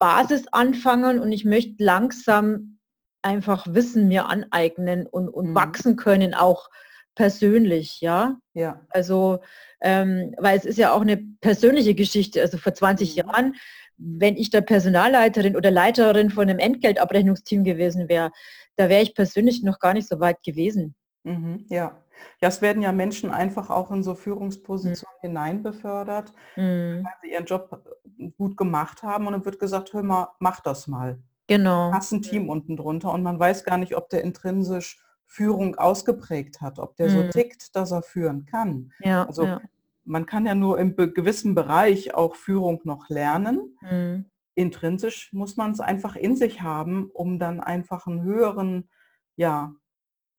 [0.00, 2.78] Basis anfangen und ich möchte langsam
[3.22, 5.54] einfach Wissen mir aneignen und, und mhm.
[5.54, 6.68] wachsen können, auch
[7.14, 8.38] persönlich, ja.
[8.54, 8.84] Ja.
[8.88, 9.40] Also,
[9.80, 12.40] ähm, weil es ist ja auch eine persönliche Geschichte.
[12.40, 13.16] Also vor 20 mhm.
[13.16, 13.54] Jahren
[14.00, 18.30] wenn ich der Personalleiterin oder Leiterin von einem Entgeltabrechnungsteam gewesen wäre,
[18.76, 20.94] da wäre ich persönlich noch gar nicht so weit gewesen.
[21.24, 21.96] Mhm, ja.
[22.42, 25.26] Ja, es werden ja Menschen einfach auch in so Führungspositionen mhm.
[25.26, 27.02] hinein befördert, mhm.
[27.04, 27.82] weil sie ihren Job
[28.18, 31.18] äh, gut gemacht haben und dann wird gesagt, hör mal, mach das mal.
[31.46, 31.92] Genau.
[31.92, 36.60] Hast ein Team unten drunter und man weiß gar nicht, ob der intrinsisch Führung ausgeprägt
[36.60, 37.30] hat, ob der so mhm.
[37.30, 38.92] tickt, dass er führen kann.
[39.00, 39.60] Ja, also ja
[40.04, 43.76] man kann ja nur im gewissen Bereich auch Führung noch lernen.
[43.82, 44.30] Mhm.
[44.54, 48.88] Intrinsisch muss man es einfach in sich haben, um dann einfach einen höheren
[49.40, 49.74] ja,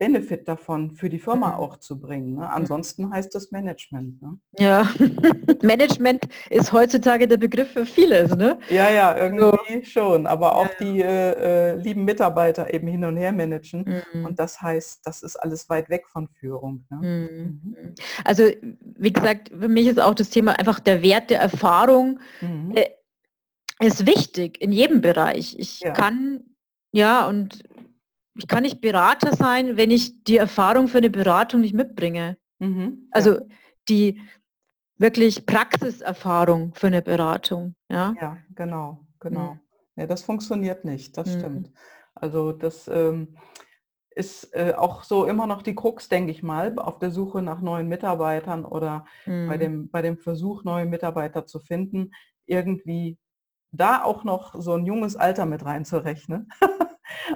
[0.01, 1.53] Benefit davon für die Firma mhm.
[1.53, 2.37] auch zu bringen.
[2.37, 2.49] Ne?
[2.49, 4.19] Ansonsten heißt das Management.
[4.19, 4.39] Ne?
[4.57, 4.89] Ja,
[5.61, 8.35] Management ist heutzutage der Begriff für vieles.
[8.35, 8.57] Ne?
[8.71, 9.91] Ja, ja, irgendwie so.
[9.91, 10.25] schon.
[10.25, 10.71] Aber auch ja.
[10.79, 14.01] die äh, äh, lieben Mitarbeiter eben hin und her managen.
[14.11, 14.25] Mhm.
[14.25, 16.83] Und das heißt, das ist alles weit weg von Führung.
[16.89, 16.97] Ne?
[16.97, 17.61] Mhm.
[17.63, 17.95] mhm.
[18.25, 18.49] Also
[18.81, 22.73] wie gesagt, für mich ist auch das Thema einfach der Wert der Erfahrung mhm.
[22.73, 22.89] äh,
[23.85, 25.59] ist wichtig in jedem Bereich.
[25.59, 25.91] Ich ja.
[25.91, 26.43] kann
[26.91, 27.63] ja, und
[28.35, 32.37] ich kann nicht Berater sein, wenn ich die Erfahrung für eine Beratung nicht mitbringe.
[32.59, 33.45] Mhm, also ja.
[33.89, 34.21] die
[34.97, 37.75] wirklich Praxiserfahrung für eine Beratung.
[37.89, 39.53] Ja, ja genau, genau.
[39.53, 39.59] Mhm.
[39.95, 41.39] Ja, das funktioniert nicht, das mhm.
[41.39, 41.71] stimmt.
[42.13, 43.35] Also das ähm,
[44.11, 47.61] ist äh, auch so immer noch die Krux, denke ich mal, auf der Suche nach
[47.61, 49.59] neuen Mitarbeitern oder bei, mhm.
[49.59, 52.11] dem, bei dem Versuch, neue Mitarbeiter zu finden,
[52.45, 53.17] irgendwie
[53.71, 56.49] da auch noch so ein junges Alter mit reinzurechnen.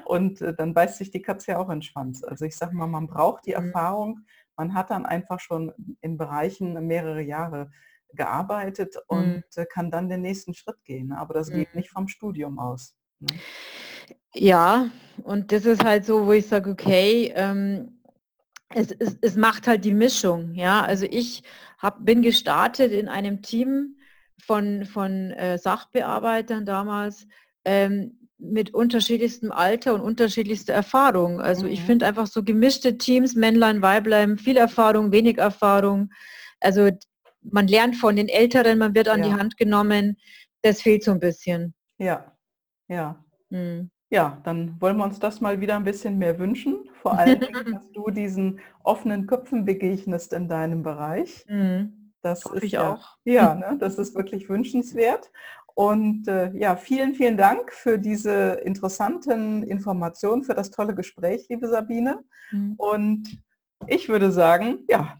[0.05, 2.23] Und äh, dann beißt sich die Katze ja auch in den Schwanz.
[2.23, 3.67] Also ich sage mal, man braucht die mhm.
[3.67, 4.19] Erfahrung.
[4.55, 5.71] Man hat dann einfach schon
[6.01, 7.71] in Bereichen mehrere Jahre
[8.13, 9.65] gearbeitet und mhm.
[9.71, 11.11] kann dann den nächsten Schritt gehen.
[11.11, 11.55] Aber das mhm.
[11.55, 12.95] geht nicht vom Studium aus.
[13.19, 13.28] Ne?
[14.34, 14.89] Ja,
[15.23, 18.01] und das ist halt so, wo ich sage, okay, ähm,
[18.69, 20.53] es, es, es macht halt die Mischung.
[20.53, 21.43] Ja, also ich
[21.78, 23.97] hab, bin gestartet in einem Team
[24.41, 27.28] von, von äh, Sachbearbeitern damals,
[27.63, 31.39] ähm, mit unterschiedlichstem Alter und unterschiedlichster Erfahrung.
[31.39, 31.71] Also mhm.
[31.71, 36.11] ich finde einfach so gemischte Teams, Männlein, Weiblein, viel Erfahrung, wenig Erfahrung.
[36.59, 36.89] Also
[37.41, 39.29] man lernt von den Älteren, man wird an ja.
[39.29, 40.17] die Hand genommen.
[40.61, 41.73] Das fehlt so ein bisschen.
[41.97, 42.36] Ja,
[42.88, 43.23] ja.
[43.49, 43.91] Mhm.
[44.09, 46.89] Ja, dann wollen wir uns das mal wieder ein bisschen mehr wünschen.
[47.01, 47.49] Vor allem, dass
[47.93, 51.45] du diesen offenen Köpfen begegnest in deinem Bereich.
[51.47, 52.13] Mhm.
[52.21, 53.17] Das Hoffe ist ich ja, auch.
[53.23, 55.31] Ja, ne, das ist wirklich wünschenswert.
[55.76, 61.67] Und äh, ja, vielen, vielen Dank für diese interessanten Informationen, für das tolle Gespräch, liebe
[61.67, 62.23] Sabine.
[62.51, 62.76] Mhm.
[62.78, 63.43] Und
[63.86, 65.19] ich würde sagen, ja.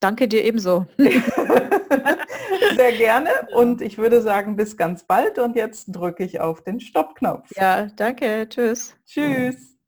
[0.00, 0.86] Danke dir ebenso.
[0.98, 3.30] Sehr gerne.
[3.54, 5.38] Und ich würde sagen, bis ganz bald.
[5.38, 7.48] Und jetzt drücke ich auf den Stoppknopf.
[7.56, 8.46] Ja, danke.
[8.50, 8.96] Tschüss.
[9.06, 9.78] Tschüss.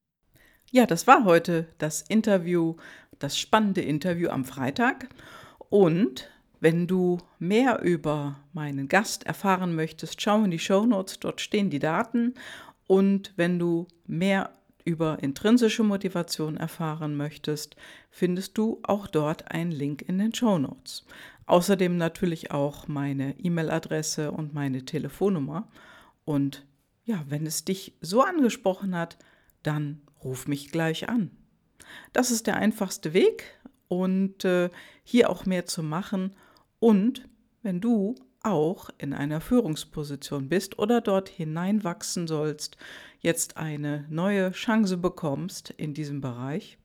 [0.70, 2.76] Ja, das war heute das Interview,
[3.18, 5.08] das spannende Interview am Freitag.
[5.68, 6.30] Und
[6.64, 11.68] wenn du mehr über meinen Gast erfahren möchtest, schau in die Show Notes, dort stehen
[11.68, 12.32] die Daten.
[12.86, 14.50] Und wenn du mehr
[14.82, 17.76] über intrinsische Motivation erfahren möchtest,
[18.10, 21.04] findest du auch dort einen Link in den Show Notes.
[21.44, 25.68] Außerdem natürlich auch meine E-Mail-Adresse und meine Telefonnummer.
[26.24, 26.64] Und
[27.04, 29.18] ja, wenn es dich so angesprochen hat,
[29.62, 31.30] dann ruf mich gleich an.
[32.14, 34.70] Das ist der einfachste Weg und äh,
[35.02, 36.34] hier auch mehr zu machen
[36.80, 37.28] und
[37.62, 42.76] wenn du auch in einer Führungsposition bist oder dort hineinwachsen sollst,
[43.20, 46.78] jetzt eine neue Chance bekommst in diesem Bereich,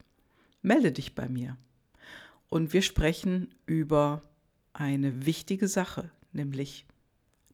[0.62, 1.58] melde dich bei mir.
[2.50, 4.24] Und wir sprechen über
[4.74, 6.86] eine wichtige Sache, nämlich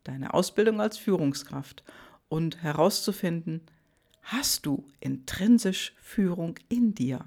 [0.03, 1.83] deine Ausbildung als Führungskraft
[2.29, 3.61] und herauszufinden,
[4.21, 7.25] hast du intrinsisch Führung in dir?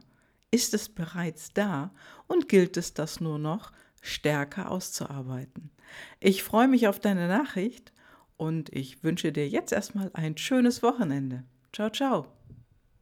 [0.51, 1.93] Ist es bereits da
[2.27, 5.71] und gilt es das nur noch stärker auszuarbeiten?
[6.21, 7.93] Ich freue mich auf deine Nachricht
[8.37, 11.45] und ich wünsche dir jetzt erstmal ein schönes Wochenende.
[11.73, 12.38] Ciao, ciao.